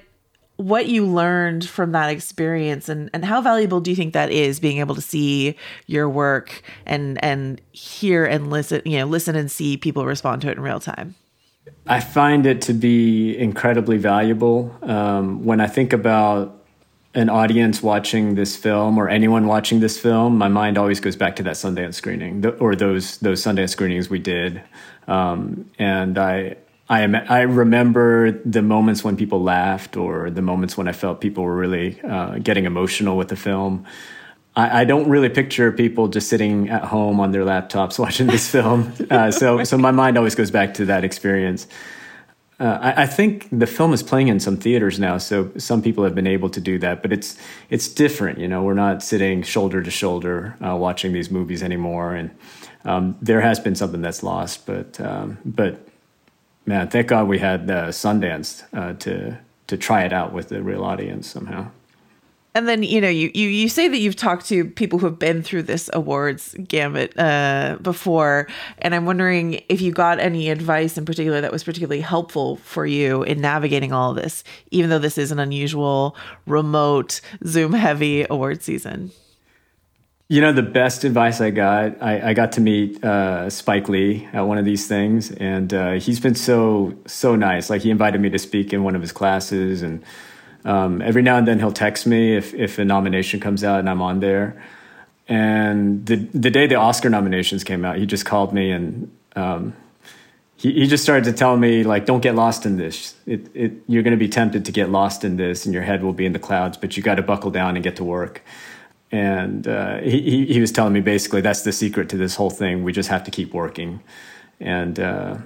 [0.58, 4.60] what you learned from that experience and, and how valuable do you think that is
[4.60, 9.52] being able to see your work and and hear and listen you know listen and
[9.52, 11.14] see people respond to it in real time
[11.88, 14.76] I find it to be incredibly valuable.
[14.82, 16.58] Um, when I think about
[17.14, 21.36] an audience watching this film or anyone watching this film, my mind always goes back
[21.38, 24.62] to that Sundance screening or those those Sundance screenings we did,
[25.08, 26.58] um, and I.
[26.90, 31.20] I, am, I remember the moments when people laughed or the moments when I felt
[31.20, 33.86] people were really uh, getting emotional with the film.
[34.58, 38.50] I, I, don't really picture people just sitting at home on their laptops watching this
[38.50, 38.92] film.
[39.10, 41.68] Uh, so, so my mind always goes back to that experience.
[42.60, 46.04] Uh, I, I, think the film is playing in some theaters now, so some people
[46.04, 47.04] have been able to do that.
[47.04, 47.38] But it's
[47.70, 48.64] it's different, you know.
[48.64, 52.32] We're not sitting shoulder to shoulder uh, watching these movies anymore, and
[52.84, 54.66] um, there has been something that's lost.
[54.66, 55.88] But um, but
[56.66, 60.64] man, thank God we had uh, Sundance uh, to to try it out with the
[60.64, 61.70] real audience somehow
[62.58, 65.20] and then you know you, you you say that you've talked to people who have
[65.20, 68.48] been through this awards gamut uh, before.
[68.80, 72.86] And i'm wondering if you got any advice in particular that was particularly helpful for
[72.86, 76.16] you in navigating all of this even though this is an unusual
[76.48, 79.12] remote zoom heavy award season?
[80.28, 84.28] You know the best advice i got i, I got to meet uh, spike lee
[84.34, 87.70] at one of these things and uh, he's been so so nice.
[87.70, 90.04] Like he invited me to speak in one of his classes and
[90.68, 93.90] um, every now and then he'll text me if, if a nomination comes out and
[93.90, 94.62] I'm on there.
[95.30, 99.74] And the the day the Oscar nominations came out, he just called me and um,
[100.58, 103.16] he, he just started to tell me like, don't get lost in this.
[103.26, 106.04] It, it, you're going to be tempted to get lost in this, and your head
[106.04, 106.78] will be in the clouds.
[106.78, 108.42] But you got to buckle down and get to work.
[109.12, 112.84] And uh, he he was telling me basically that's the secret to this whole thing.
[112.84, 114.02] We just have to keep working.
[114.60, 115.38] And uh,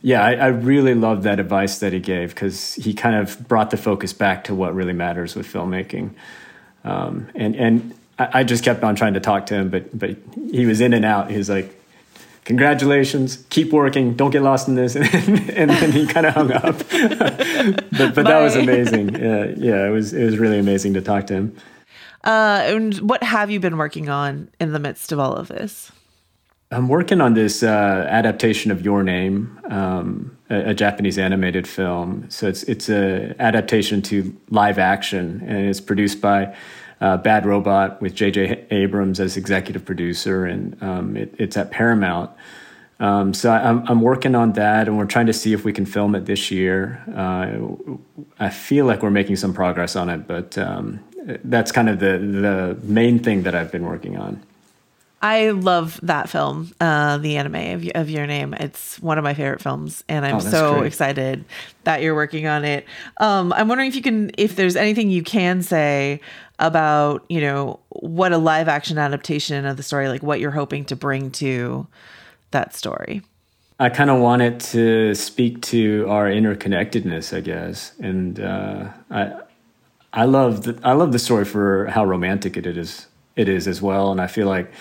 [0.00, 3.70] yeah, I, I really loved that advice that he gave because he kind of brought
[3.70, 6.10] the focus back to what really matters with filmmaking.
[6.84, 10.16] Um, and and I, I, just kept on trying to talk to him, but but
[10.50, 11.30] he was in and out.
[11.30, 11.74] He was like,
[12.44, 15.06] "Congratulations, keep working, don't get lost in this," and,
[15.50, 16.78] and then he kind of hung up.
[16.78, 19.16] but but that was amazing.
[19.16, 21.56] Yeah, yeah, it was it was really amazing to talk to him.
[22.22, 25.90] Uh, and what have you been working on in the midst of all of this?
[26.70, 32.26] I'm working on this uh, adaptation of Your Name, um, a, a, Japanese animated film.
[32.28, 36.54] So it's it's a adaptation to live action, and it's produced by
[37.00, 38.66] uh, Bad Robot with J.J.
[38.70, 42.30] Abrams as executive producer, and um, it, it's at Paramount.
[43.00, 45.72] Um, so I, am I'm working on that, and we're trying to see if we
[45.72, 47.02] can film it this year.
[47.14, 47.96] Uh,
[48.40, 51.00] I feel like we're making some progress on it, but um,
[51.44, 54.42] that's kind of the the main thing that I've been working on.
[55.20, 58.54] I love that film, uh, the anime of, of Your Name.
[58.54, 60.86] It's one of my favorite films, and I'm oh, so great.
[60.86, 61.44] excited
[61.82, 62.86] that you're working on it.
[63.18, 66.20] Um, I'm wondering if you can, if there's anything you can say
[66.60, 70.84] about, you know, what a live action adaptation of the story, like what you're hoping
[70.84, 71.88] to bring to
[72.52, 73.22] that story.
[73.80, 79.32] I kind of want it to speak to our interconnectedness, I guess, and uh, I,
[80.12, 83.06] I love the, I love the story for how romantic it is.
[83.34, 84.72] It is as well, and I feel like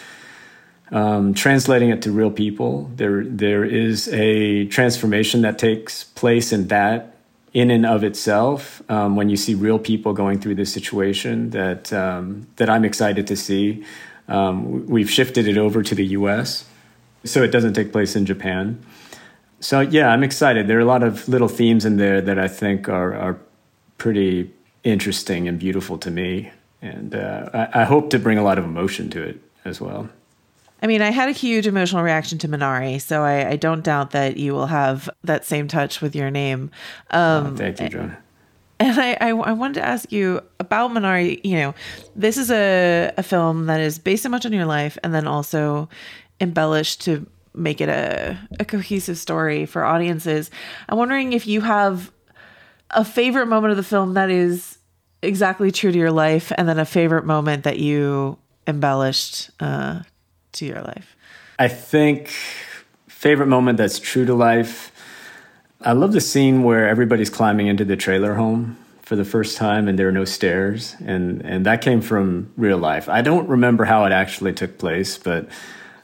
[0.92, 6.68] um, translating it to real people, there there is a transformation that takes place in
[6.68, 7.18] that
[7.54, 11.92] in and of itself um, when you see real people going through this situation that
[11.92, 13.84] um, that I'm excited to see.
[14.30, 16.66] Um, we've shifted it over to the U.S.,
[17.24, 18.84] so it doesn't take place in Japan.
[19.60, 20.68] So yeah, I'm excited.
[20.68, 23.40] There are a lot of little themes in there that I think are are
[23.98, 28.58] pretty interesting and beautiful to me, and uh, I, I hope to bring a lot
[28.58, 30.10] of emotion to it as well.
[30.82, 34.12] I mean, I had a huge emotional reaction to Minari, so I, I don't doubt
[34.12, 36.72] that you will have that same touch with your name.
[37.12, 38.18] Um, oh, thank you, John.
[38.80, 41.44] And I, I, I, wanted to ask you about Minari.
[41.44, 41.76] You know,
[42.16, 45.26] this is a, a film that is based so much on your life and then
[45.26, 45.90] also
[46.40, 47.26] embellished to
[47.56, 50.52] make it a, a cohesive story for audiences.
[50.90, 52.12] I'm wondering if you have
[52.92, 54.78] a favorite moment of the film that is
[55.24, 60.02] exactly true to your life and then a favorite moment that you embellished uh,
[60.54, 61.16] to your life?
[61.60, 62.30] I think
[63.08, 64.92] favorite moment that's true to life.
[65.82, 69.88] I love the scene where everybody's climbing into the trailer home for the first time
[69.88, 73.08] and there are no stairs and and that came from real life.
[73.08, 75.50] I don't remember how it actually took place, but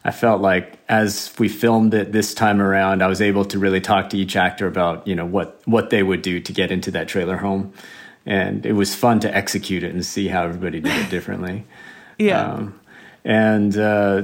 [0.06, 3.80] I felt like as we filmed it this time around, I was able to really
[3.80, 6.92] talk to each actor about, you know, what what they would do to get into
[6.92, 7.74] that trailer home.
[8.26, 11.66] And it was fun to execute it and see how everybody did it differently.
[12.18, 12.54] yeah.
[12.54, 12.80] Um,
[13.24, 14.24] and uh,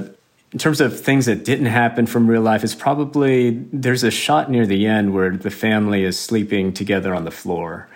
[0.52, 4.50] in terms of things that didn't happen from real life, it's probably there's a shot
[4.50, 7.88] near the end where the family is sleeping together on the floor.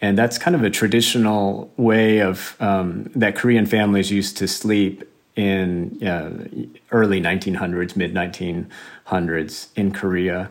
[0.00, 5.02] And that's kind of a traditional way of um, that Korean families used to sleep
[5.34, 6.46] in uh,
[6.90, 10.50] early 1900s, mid 1900s in Korea.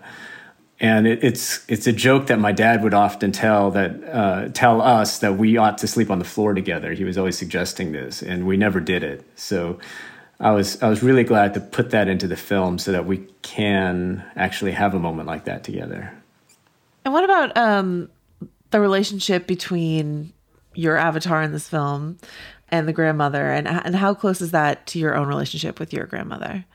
[0.80, 4.82] And it, it's it's a joke that my dad would often tell that uh, tell
[4.82, 6.93] us that we ought to sleep on the floor together.
[6.93, 9.23] He was always suggesting this, and we never did it.
[9.36, 9.80] So
[10.39, 13.25] I was I was really glad to put that into the film so that we
[13.41, 16.13] can actually have a moment like that together.
[17.03, 18.09] And what about um,
[18.69, 20.32] the relationship between
[20.75, 22.19] your avatar in this film
[22.69, 26.05] and the grandmother, and and how close is that to your own relationship with your
[26.05, 26.65] grandmother?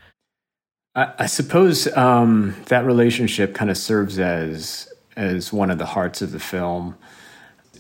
[0.95, 6.23] I, I suppose um, that relationship kind of serves as as one of the hearts
[6.23, 6.97] of the film.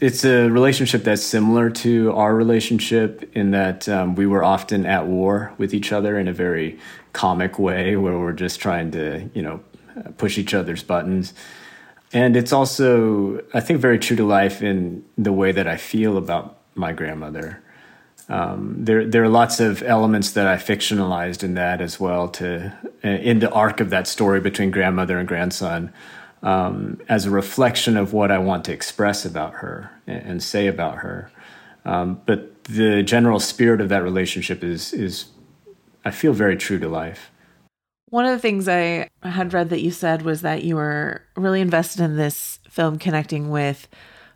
[0.00, 5.06] It's a relationship that's similar to our relationship in that um, we were often at
[5.06, 6.78] war with each other in a very
[7.14, 9.60] comic way where we're just trying to you know
[10.18, 11.34] push each other's buttons.
[12.14, 16.18] And it's also i think very true to life in the way that i feel
[16.18, 17.62] about my grandmother
[18.28, 22.72] um, there, there are lots of elements that I fictionalized in that as well to
[23.02, 25.92] in the arc of that story between grandmother and grandson
[26.42, 30.66] um, as a reflection of what I want to express about her and, and say
[30.66, 31.30] about her.
[31.84, 35.26] Um, but the general spirit of that relationship is is
[36.04, 37.30] I feel very true to life.
[38.10, 41.60] One of the things I had read that you said was that you were really
[41.60, 43.88] invested in this film connecting with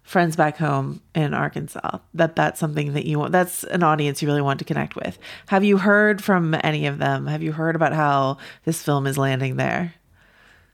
[0.07, 1.99] friends back home in Arkansas.
[2.15, 3.33] That that's something that you want.
[3.33, 5.19] That's an audience you really want to connect with.
[5.49, 7.27] Have you heard from any of them?
[7.27, 9.95] Have you heard about how this film is landing there?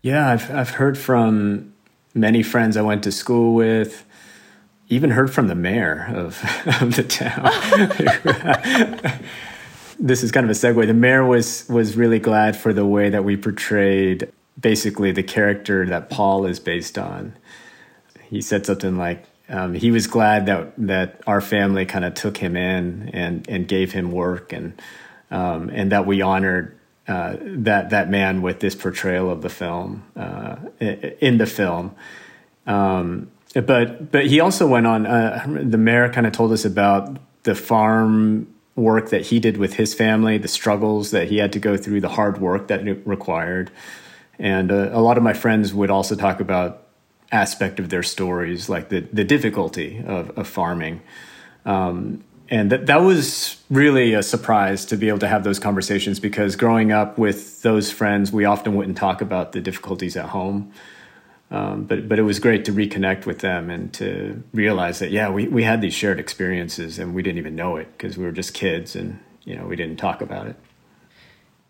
[0.03, 1.73] Yeah, I've I've heard from
[2.15, 4.05] many friends I went to school with.
[4.89, 6.43] Even heard from the mayor of,
[6.83, 7.49] of the town.
[9.99, 10.87] this is kind of a segue.
[10.87, 14.31] The mayor was was really glad for the way that we portrayed
[14.61, 17.35] basically the character that Paul is based on.
[18.33, 22.39] He said something like, um, he was glad that that our family kind of took
[22.39, 24.81] him in and and gave him work and
[25.31, 30.05] um, and that we honored uh, that that man with this portrayal of the film
[30.17, 31.95] uh, in the film.
[32.67, 35.05] Um, but but he also went on.
[35.05, 39.75] Uh, the mayor kind of told us about the farm work that he did with
[39.75, 43.07] his family, the struggles that he had to go through, the hard work that it
[43.07, 43.71] required.
[44.39, 46.82] And uh, a lot of my friends would also talk about
[47.33, 51.01] aspect of their stories, like the, the difficulty of, of farming.
[51.65, 56.21] Um, and that, that was really a surprise to be able to have those conversations
[56.21, 60.71] because growing up with those friends, we often wouldn't talk about the difficulties at home.
[61.51, 65.29] Um, but but it was great to reconnect with them and to realize that yeah
[65.29, 68.33] we, we had these shared experiences and we didn't even know it because we were
[68.33, 70.57] just kids and you know we didn't talk about it.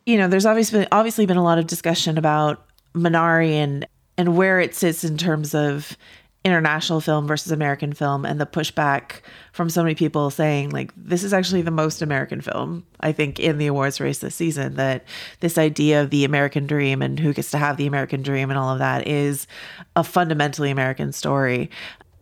[0.06, 3.86] You know, there's obviously obviously been a lot of discussion about Minari and
[4.16, 5.96] and where it sits in terms of
[6.44, 9.20] international film versus American film and the pushback
[9.52, 13.38] from so many people saying like this is actually the most American film I think
[13.38, 15.04] in the awards race this season that
[15.38, 18.58] this idea of the American dream and who gets to have the American dream and
[18.58, 19.46] all of that is
[19.94, 21.70] a fundamentally American story.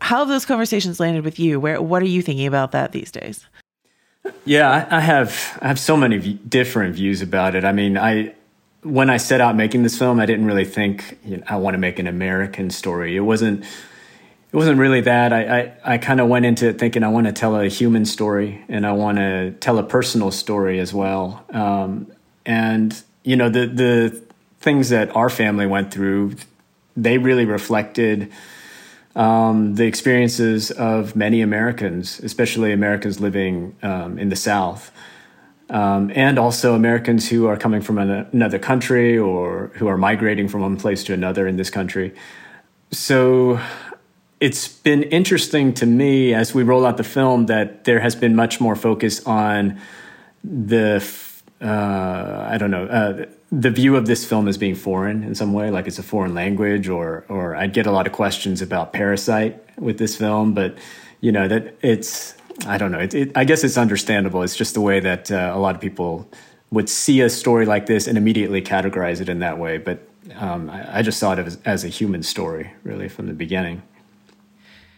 [0.01, 1.59] How have those conversations landed with you?
[1.59, 3.47] Where what are you thinking about that these days?
[4.45, 7.65] Yeah, I, have I have so many different views about it.
[7.65, 8.35] I mean, I
[8.83, 11.75] when I set out making this film, I didn't really think you know, I want
[11.75, 13.15] to make an American story.
[13.15, 13.63] It wasn't
[14.51, 15.31] it wasn't really that.
[15.31, 18.03] I, I, I kind of went into it thinking I want to tell a human
[18.03, 21.45] story and I want to tell a personal story as well.
[21.51, 22.11] Um,
[22.45, 24.21] and, you know, the, the
[24.59, 26.35] things that our family went through,
[26.97, 28.29] they really reflected
[29.15, 34.91] um, the experiences of many Americans, especially Americans living um, in the South.
[35.71, 40.49] Um, and also Americans who are coming from an, another country or who are migrating
[40.49, 42.13] from one place to another in this country.
[42.91, 43.57] So
[44.41, 48.35] it's been interesting to me as we roll out the film that there has been
[48.35, 49.79] much more focus on
[50.43, 51.01] the
[51.61, 55.53] uh, I don't know uh, the view of this film as being foreign in some
[55.53, 58.93] way, like it's a foreign language, or or I'd get a lot of questions about
[58.93, 60.77] Parasite with this film, but
[61.21, 62.33] you know that it's
[62.65, 62.99] I don't know.
[62.99, 64.43] It, it, I guess it's understandable.
[64.43, 66.29] It's just the way that uh, a lot of people
[66.71, 69.77] would see a story like this and immediately categorize it in that way.
[69.77, 73.33] But um, I, I, just saw it as, as a human story, really, from the
[73.33, 73.81] beginning.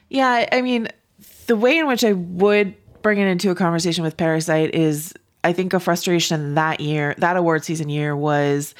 [0.09, 0.89] Yeah, I mean,
[1.47, 5.53] the way in which I would bring it into a conversation with Parasite is, I
[5.53, 8.76] think, a frustration that year, that award season year was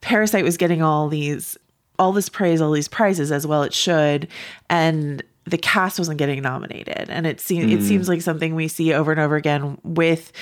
[0.00, 1.56] Parasite was getting all these,
[1.98, 4.28] all this praise, all these prizes as well it should,
[4.68, 7.08] and the cast wasn't getting nominated.
[7.08, 7.78] And it seems mm.
[7.78, 10.32] it seems like something we see over and over again with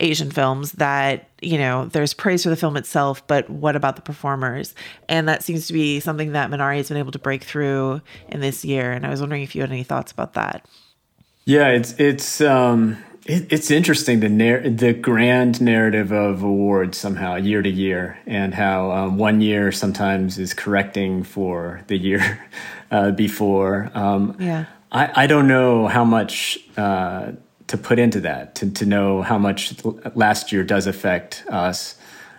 [0.00, 4.02] asian films that you know there's praise for the film itself but what about the
[4.02, 4.74] performers?
[5.08, 8.40] And that seems to be something that minari has been able to break through in
[8.40, 8.92] this year.
[8.92, 10.66] And i was wondering if you had any thoughts about that.
[11.44, 17.36] Yeah it's it's um it, it's interesting the narr- the grand narrative of awards somehow
[17.36, 22.40] year to year, and how um, one year sometimes is correcting for the year
[22.90, 23.90] uh, before.
[23.94, 27.32] Um, yeah, I, I don't know how much uh,
[27.66, 29.74] to put into that to to know how much
[30.14, 31.96] last year does affect us.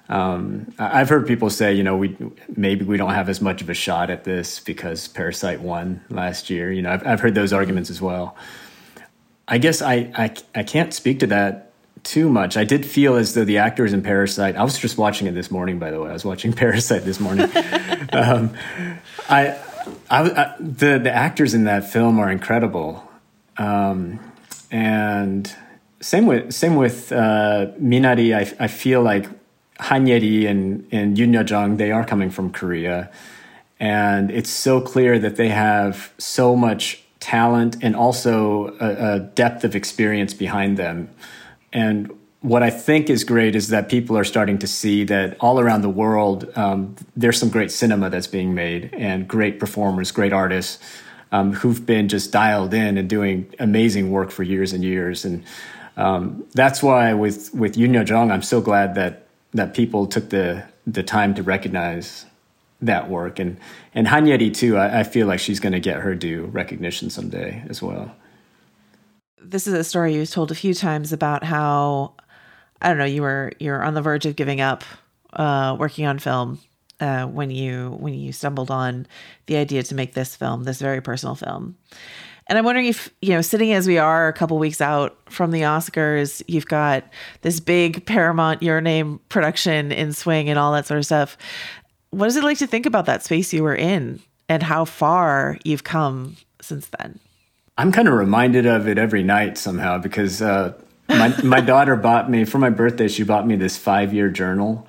[0.10, 2.18] Um, I've heard people say, you know, we
[2.56, 6.50] maybe we don't have as much of a shot at this because Parasite won last
[6.50, 6.72] year.
[6.72, 8.36] You know, I've, I've heard those arguments as well.
[9.48, 11.72] I guess I, I, I can't speak to that
[12.04, 12.58] too much.
[12.58, 14.56] I did feel as though the actors in Parasite.
[14.56, 16.10] I was just watching it this morning, by the way.
[16.10, 17.50] I was watching Parasite this morning.
[18.14, 18.54] um,
[19.30, 19.58] I,
[20.12, 23.10] I, I, the the actors in that film are incredible,
[23.58, 24.20] um,
[24.70, 25.50] and
[26.02, 28.36] same with same with uh, Minari.
[28.36, 29.30] I, I feel like
[29.80, 33.10] Han Ye-ri and and Yoon Yuh-jung, they are coming from Korea,
[33.80, 39.64] and it's so clear that they have so much talent and also a, a depth
[39.64, 41.08] of experience behind them.
[41.72, 42.12] And
[42.42, 45.82] what I think is great is that people are starting to see that all around
[45.84, 50.80] the world, um, there's some great cinema that's being made and great performers, great artists
[51.32, 55.24] um, who've been just dialed in and doing amazing work for years and years.
[55.24, 55.44] And
[55.98, 60.64] um, that's why with with Yoon Yuh-jung, I'm so glad that that people took the
[60.88, 62.26] the time to recognize
[62.82, 63.38] that work.
[63.38, 63.60] And
[63.94, 64.78] and Han Ye-ri too.
[64.78, 68.16] I, I feel like she's going to get her due recognition someday as well.
[69.40, 72.14] This is a story you've told a few times about how
[72.82, 74.84] I don't know you were you're on the verge of giving up
[75.34, 76.60] uh, working on film
[77.00, 79.08] uh, when you when you stumbled on
[79.46, 81.78] the idea to make this film, this very personal film.
[82.48, 85.52] And I'm wondering if, you know, sitting as we are a couple weeks out from
[85.52, 87.06] the Oscars, you've got
[87.44, 91.38] this big Paramount Your Name production in swing and all that sort of stuff
[92.12, 95.58] what is it like to think about that space you were in and how far
[95.64, 97.20] you've come since then?
[97.78, 100.74] I'm kind of reminded of it every night somehow because uh,
[101.18, 103.08] my my daughter bought me for my birthday.
[103.08, 104.88] She bought me this five year journal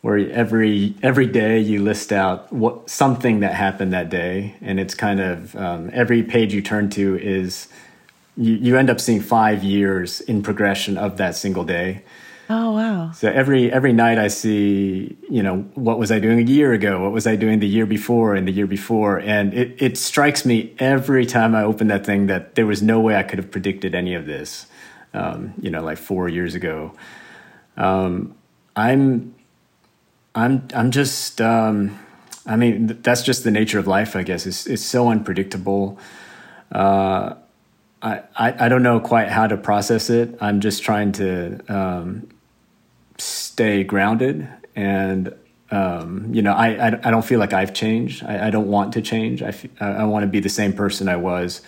[0.00, 4.94] where every every day you list out what something that happened that day, and it's
[4.94, 7.68] kind of um, every page you turn to is
[8.36, 12.04] you, you end up seeing five years in progression of that single day.
[12.50, 13.10] Oh wow!
[13.12, 17.02] So every every night I see, you know, what was I doing a year ago?
[17.02, 19.18] What was I doing the year before and the year before?
[19.18, 23.00] And it it strikes me every time I open that thing that there was no
[23.00, 24.66] way I could have predicted any of this.
[25.14, 26.92] Um, you know, like four years ago.
[27.76, 28.34] Um,
[28.76, 29.34] I'm
[30.34, 31.98] I'm I'm just um,
[32.46, 34.14] I mean that's just the nature of life.
[34.14, 35.98] I guess it's it's so unpredictable.
[36.70, 37.34] Uh,
[38.02, 40.36] I, I, I don't know quite how to process it.
[40.40, 42.28] I'm just trying to um,
[43.16, 44.46] stay grounded
[44.76, 45.34] and
[45.70, 48.24] um, you know I, I, I don't feel like I've changed.
[48.24, 49.42] I, I don't want to change.
[49.42, 51.60] I, f- I want to be the same person I was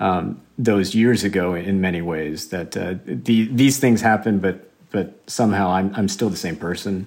[0.00, 2.48] um, those years ago in many ways.
[2.48, 7.06] That uh, the, these things happen, but but somehow I'm I'm still the same person.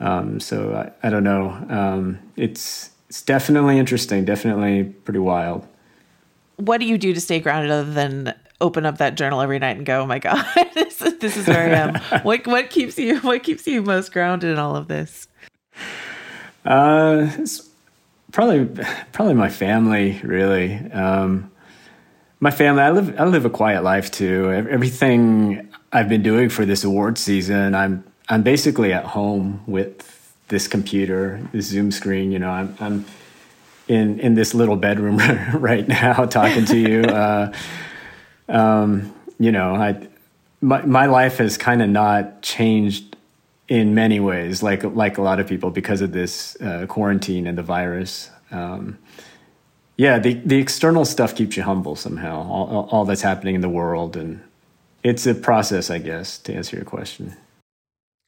[0.00, 1.50] Um, so I, I don't know.
[1.68, 4.24] Um, it's it's definitely interesting.
[4.24, 5.66] Definitely pretty wild.
[6.56, 9.76] What do you do to stay grounded other than open up that journal every night
[9.76, 10.44] and go, "Oh my god,
[10.74, 11.94] this, is, this is where I am."
[12.24, 15.28] what what keeps you what keeps you most grounded in all of this?
[16.64, 17.68] Uh, it's
[18.32, 20.74] probably probably my family, really.
[20.92, 21.50] Um,
[22.40, 22.82] my family.
[22.82, 24.52] I live I live a quiet life too.
[24.52, 30.10] Everything I've been doing for this award season, I'm I'm basically at home with
[30.48, 32.32] this computer, this Zoom screen.
[32.32, 33.04] You know, I'm I'm
[33.88, 35.18] in in this little bedroom
[35.54, 37.04] right now talking to you.
[37.14, 37.52] Uh,
[38.48, 40.06] um, you know, I
[40.60, 43.16] my my life has kind of not changed
[43.68, 47.56] in many ways, like like a lot of people, because of this uh, quarantine and
[47.56, 48.30] the virus.
[48.50, 48.98] Um,
[49.96, 52.48] yeah, the the external stuff keeps you humble somehow.
[52.48, 54.40] All, all that's happening in the world, and
[55.02, 57.36] it's a process, I guess, to answer your question.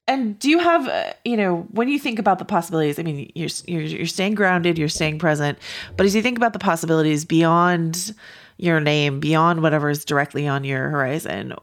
[0.09, 3.01] And do you have, uh, you know, when you think about the possibilities?
[3.01, 5.59] I mean, you're, you're you're staying grounded, you're staying present,
[5.97, 8.14] but as you think about the possibilities beyond
[8.57, 11.55] your name, beyond whatever is directly on your horizon,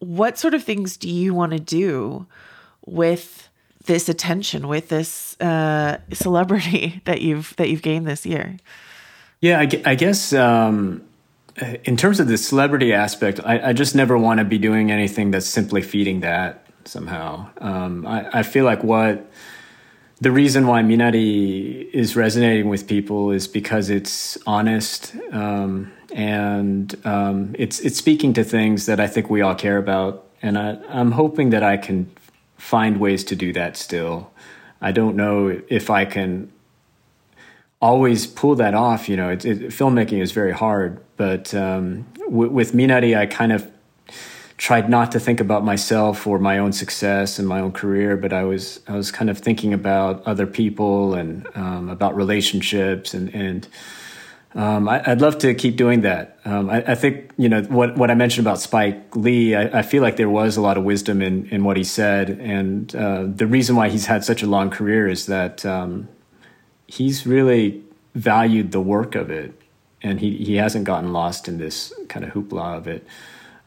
[0.00, 2.26] what sort of things do you want to do
[2.84, 3.48] with
[3.84, 8.56] this attention, with this uh, celebrity that you've that you've gained this year?
[9.42, 11.02] Yeah, I, I guess um,
[11.84, 15.32] in terms of the celebrity aspect, I, I just never want to be doing anything
[15.32, 17.50] that's simply feeding that somehow.
[17.58, 19.28] Um, I, I, feel like what
[20.20, 27.56] the reason why Minari is resonating with people is because it's honest um, and um,
[27.58, 31.10] it's it's speaking to things that I think we all care about, and I, I'm
[31.10, 32.08] hoping that I can
[32.58, 34.30] find ways to do that still.
[34.80, 36.52] I don't know if I can
[37.82, 39.08] always pull that off.
[39.08, 43.52] You know, it, it, filmmaking is very hard, but um, w- with Minari, I kind
[43.52, 43.70] of
[44.56, 48.32] tried not to think about myself or my own success and my own career, but
[48.32, 53.34] I was I was kind of thinking about other people and um, about relationships and
[53.34, 53.68] and
[54.54, 56.38] um, I, would love to keep doing that.
[56.44, 59.54] Um, I, I, think you know what what I mentioned about Spike Lee.
[59.54, 62.28] I, I, feel like there was a lot of wisdom in in what he said,
[62.28, 66.06] and uh, the reason why he's had such a long career is that um,
[66.92, 67.82] he's really
[68.14, 69.52] valued the work of it,
[70.02, 73.06] and he he hasn't gotten lost in this kind of hoopla of it.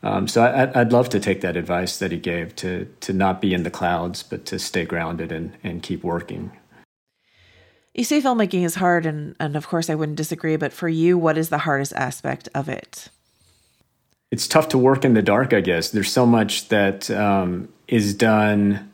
[0.04, 3.42] Um, so I, would love to take that advice that he gave to to not
[3.42, 6.52] be in the clouds, but to stay grounded and and keep working.
[7.96, 10.58] You say filmmaking is hard, and and of course I wouldn't disagree.
[10.58, 13.10] But for you, what is the hardest aspect of it?
[14.32, 15.54] It's tough to work in the dark.
[15.54, 18.92] I guess there's so much that um, is done.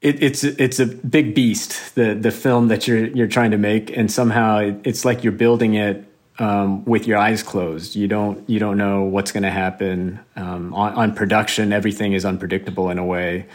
[0.00, 3.94] It, it's it's a big beast the the film that you're you're trying to make,
[3.96, 6.06] and somehow it, it's like you're building it
[6.38, 7.94] um, with your eyes closed.
[7.96, 11.72] You don't you don't know what's going to happen um, on, on, production.
[11.72, 13.46] Everything is unpredictable in a way,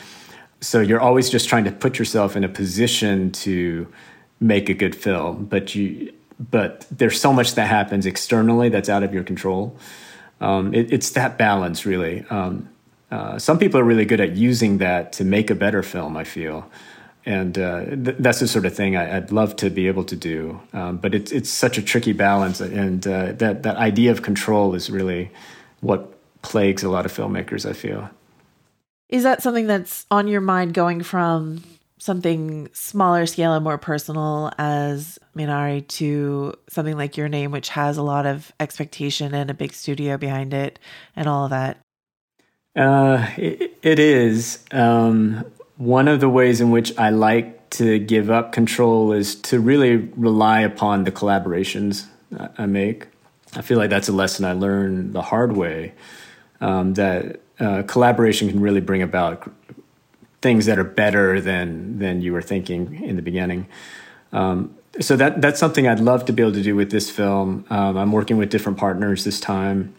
[0.61, 3.91] so you're always just trying to put yourself in a position to
[4.39, 5.45] make a good film.
[5.45, 9.77] But you but there's so much that happens externally that's out of your control.
[10.41, 12.25] Um, it, it's that balance, really.
[12.29, 12.69] Um,
[13.11, 16.17] uh, some people are really good at using that to make a better film.
[16.17, 16.69] I feel
[17.25, 20.15] and uh, th- that's the sort of thing I, would love to be able to
[20.15, 20.59] do.
[20.73, 24.75] Um, but it's it's such a tricky balance, and uh, that that idea of control
[24.75, 25.31] is really
[25.81, 26.11] what
[26.43, 27.67] plagues a lot of filmmakers.
[27.67, 28.09] I feel.
[29.09, 31.63] Is that something that's on your mind, going from
[31.97, 37.97] something smaller scale and more personal as Minari to something like Your Name, which has
[37.97, 40.77] a lot of expectation and a big studio behind it,
[41.15, 41.84] and all of that?
[42.75, 44.59] Uh, it, it is.
[44.71, 45.45] Um,
[45.77, 49.97] one of the ways in which I like to give up control is to really
[50.15, 52.05] rely upon the collaborations
[52.57, 53.07] I make.
[53.55, 55.93] I feel like that's a lesson I learned the hard way.
[56.61, 59.49] Um, that uh, collaboration can really bring about
[60.41, 63.67] things that are better than than you were thinking in the beginning.
[64.31, 67.65] Um, so that that's something I'd love to be able to do with this film.
[67.69, 69.93] Um, I'm working with different partners this time,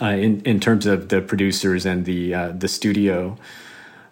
[0.00, 3.36] uh, in in terms of the producers and the uh, the studio.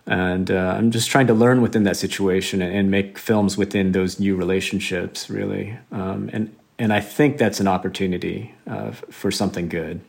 [0.07, 3.93] And uh, I'm just trying to learn within that situation and, and make films within
[3.93, 5.78] those new relationships, really.
[5.93, 10.01] Um, and and I think that's an opportunity uh, for something good.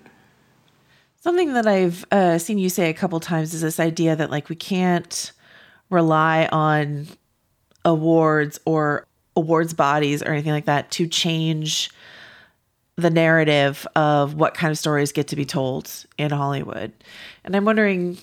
[1.21, 4.49] Something that I've uh, seen you say a couple times is this idea that like
[4.49, 5.32] we can't
[5.89, 7.07] rely on
[7.84, 9.05] awards or
[9.36, 11.89] awards bodies or anything like that to change
[12.98, 16.93] the narrative of what kind of stories get to be told in Hollywood.
[17.43, 18.18] And I'm wondering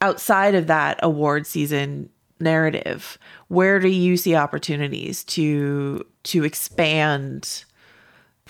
[0.00, 2.08] outside of that award season
[2.40, 7.64] narrative, where do you see opportunities to to expand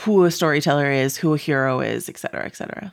[0.00, 2.92] who a storyteller is, who a hero is, et cetera, et cetera?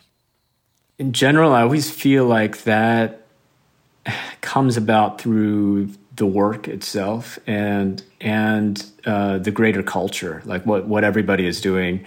[0.97, 3.27] In general, I always feel like that
[4.41, 11.03] comes about through the work itself and and uh, the greater culture, like what what
[11.03, 12.03] everybody is doing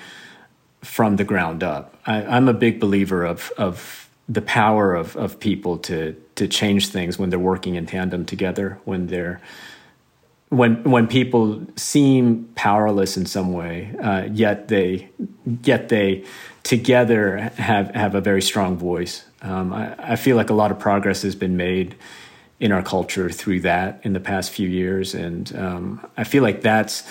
[0.83, 1.97] from the ground up.
[2.07, 6.89] I, I'm a big believer of of the power of of people to to change
[6.89, 9.41] things when they're working in tandem together, when they're
[10.51, 15.11] when when people seem powerless in some way, uh, yet they
[15.64, 16.24] yet they
[16.62, 19.24] together have have a very strong voice.
[19.43, 21.95] Um, I, I, feel like a lot of progress has been made
[22.59, 26.61] in our culture through that in the past few years, and um, I feel like
[26.61, 27.05] that's,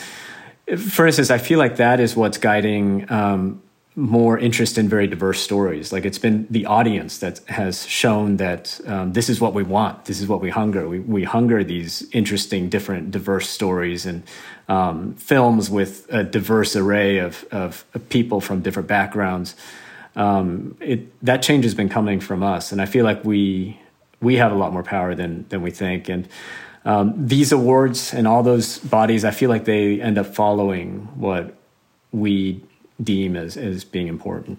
[0.75, 3.61] for instance, I feel like that is what's guiding um,
[3.95, 5.91] more interest in very diverse stories.
[5.91, 10.05] Like it's been the audience that has shown that um, this is what we want.
[10.05, 10.87] This is what we hunger.
[10.87, 14.23] We, we hunger these interesting, different, diverse stories and
[14.67, 19.55] um, films with a diverse array of, of, people from different backgrounds.
[20.15, 23.79] Um, it, that change has been coming from us, and I feel like we
[24.21, 26.09] we have a lot more power than than we think.
[26.09, 26.27] And
[26.85, 31.53] um, these awards and all those bodies, I feel like they end up following what
[32.11, 32.61] we
[33.03, 34.57] deem as, as being important.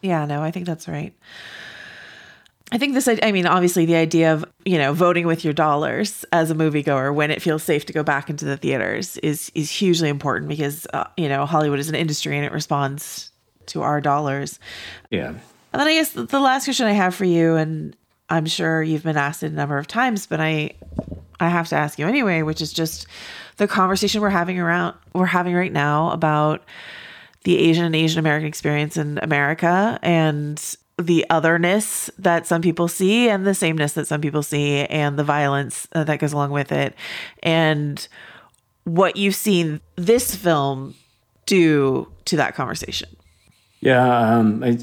[0.00, 1.12] Yeah, no, I think that's right.
[2.70, 6.24] I think this, I mean, obviously, the idea of, you know, voting with your dollars
[6.32, 9.70] as a moviegoer when it feels safe to go back into the theaters is, is
[9.70, 13.32] hugely important because, uh, you know, Hollywood is an industry and it responds
[13.66, 14.60] to our dollars.
[15.10, 15.28] Yeah.
[15.28, 17.96] And then I guess the last question I have for you, and
[18.30, 20.72] I'm sure you've been asked it a number of times, but I,
[21.40, 23.06] I have to ask you anyway, which is just
[23.56, 26.62] the conversation we're having around, we're having right now about,
[27.44, 33.28] the Asian and Asian American experience in America and the otherness that some people see
[33.28, 36.72] and the sameness that some people see and the violence uh, that goes along with
[36.72, 36.94] it
[37.42, 38.08] and
[38.84, 40.94] what you've seen this film
[41.46, 43.08] do to that conversation.
[43.80, 44.78] Yeah, um, I,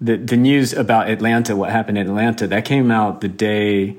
[0.00, 3.98] the the news about Atlanta, what happened in Atlanta, that came out the day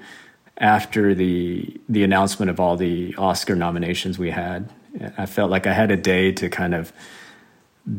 [0.58, 4.70] after the the announcement of all the Oscar nominations we had.
[5.18, 6.92] I felt like I had a day to kind of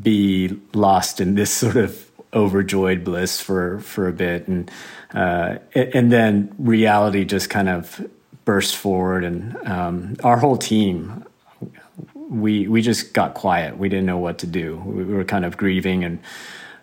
[0.03, 4.49] be lost in this sort of overjoyed bliss for for a bit.
[4.49, 4.71] And
[5.15, 8.07] uh, and then reality just kind of
[8.45, 11.25] burst forward and um, our whole team
[12.29, 13.79] we we just got quiet.
[13.79, 14.77] We didn't know what to do.
[14.85, 16.19] We were kind of grieving and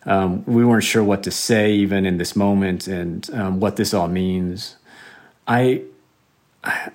[0.05, 3.93] um, we weren't sure what to say even in this moment and um, what this
[3.93, 4.75] all means
[5.47, 5.81] I,
[6.63, 6.91] I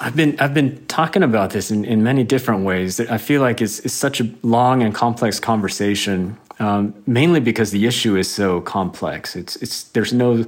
[0.00, 3.00] I've been I've been talking about this in, in many different ways.
[3.00, 7.86] I feel like it's, it's such a long and complex conversation, um, mainly because the
[7.86, 9.34] issue is so complex.
[9.34, 10.44] It's it's there's no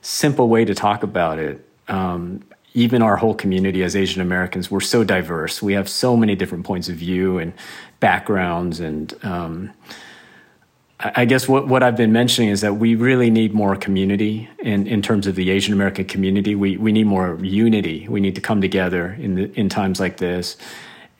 [0.00, 1.68] simple way to talk about it.
[1.88, 2.42] Um,
[2.72, 5.62] even our whole community as Asian Americans, we're so diverse.
[5.62, 7.52] We have so many different points of view and
[8.00, 9.70] backgrounds and um,
[11.04, 14.86] I guess what, what I've been mentioning is that we really need more community in,
[14.86, 16.54] in terms of the Asian American community.
[16.54, 18.08] We, we need more unity.
[18.08, 20.56] We need to come together in, the, in times like this.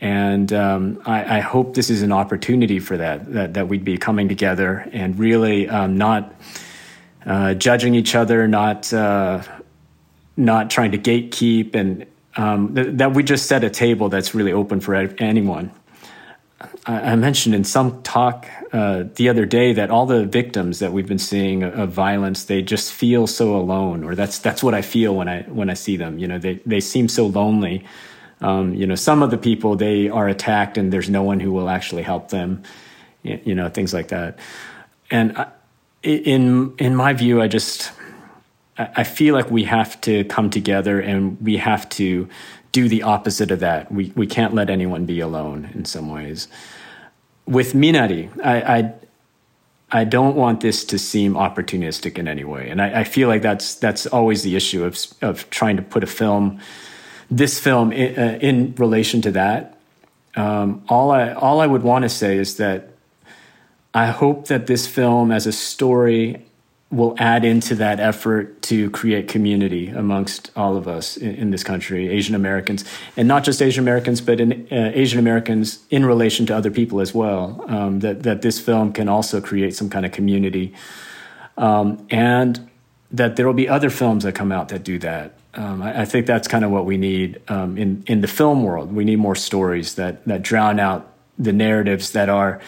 [0.00, 3.98] And um, I, I, hope this is an opportunity for that, that, that we'd be
[3.98, 6.34] coming together and really um, not
[7.26, 9.42] uh, judging each other, not, uh,
[10.36, 12.06] not trying to gatekeep, and
[12.36, 15.70] um, th- that we just set a table that's really open for anyone.
[16.86, 21.06] I mentioned in some talk uh, the other day that all the victims that we've
[21.06, 25.14] been seeing of violence, they just feel so alone, or that's that's what I feel
[25.14, 26.18] when I when I see them.
[26.18, 27.86] You know, they they seem so lonely.
[28.42, 31.52] Um, you know, some of the people they are attacked, and there's no one who
[31.52, 32.62] will actually help them.
[33.22, 34.38] You know, things like that.
[35.10, 35.46] And I,
[36.02, 37.92] in in my view, I just
[38.76, 42.28] I feel like we have to come together and we have to
[42.72, 43.90] do the opposite of that.
[43.90, 46.48] We we can't let anyone be alone in some ways.
[47.46, 48.94] With Minari, I, I
[49.90, 53.42] I don't want this to seem opportunistic in any way, and I, I, feel like
[53.42, 56.58] that's that's always the issue of of trying to put a film,
[57.30, 59.78] this film, in, uh, in relation to that.
[60.36, 62.88] Um, all I all I would want to say is that
[63.94, 66.44] I hope that this film, as a story,
[66.90, 71.64] will add into that effort to create community amongst all of us in, in this
[71.64, 72.84] country, Asian Americans,
[73.16, 77.00] and not just Asian Americans, but in, uh, Asian Americans in relation to other people
[77.00, 77.64] as well.
[77.68, 80.72] Um, that that this film can also create some kind of community,
[81.56, 82.68] um, and
[83.10, 85.34] that there will be other films that come out that do that.
[85.54, 88.62] Um, I, I, think that's kind of what we need um, in in the film
[88.62, 88.92] world.
[88.92, 92.60] We need more stories that that drown out the narratives that are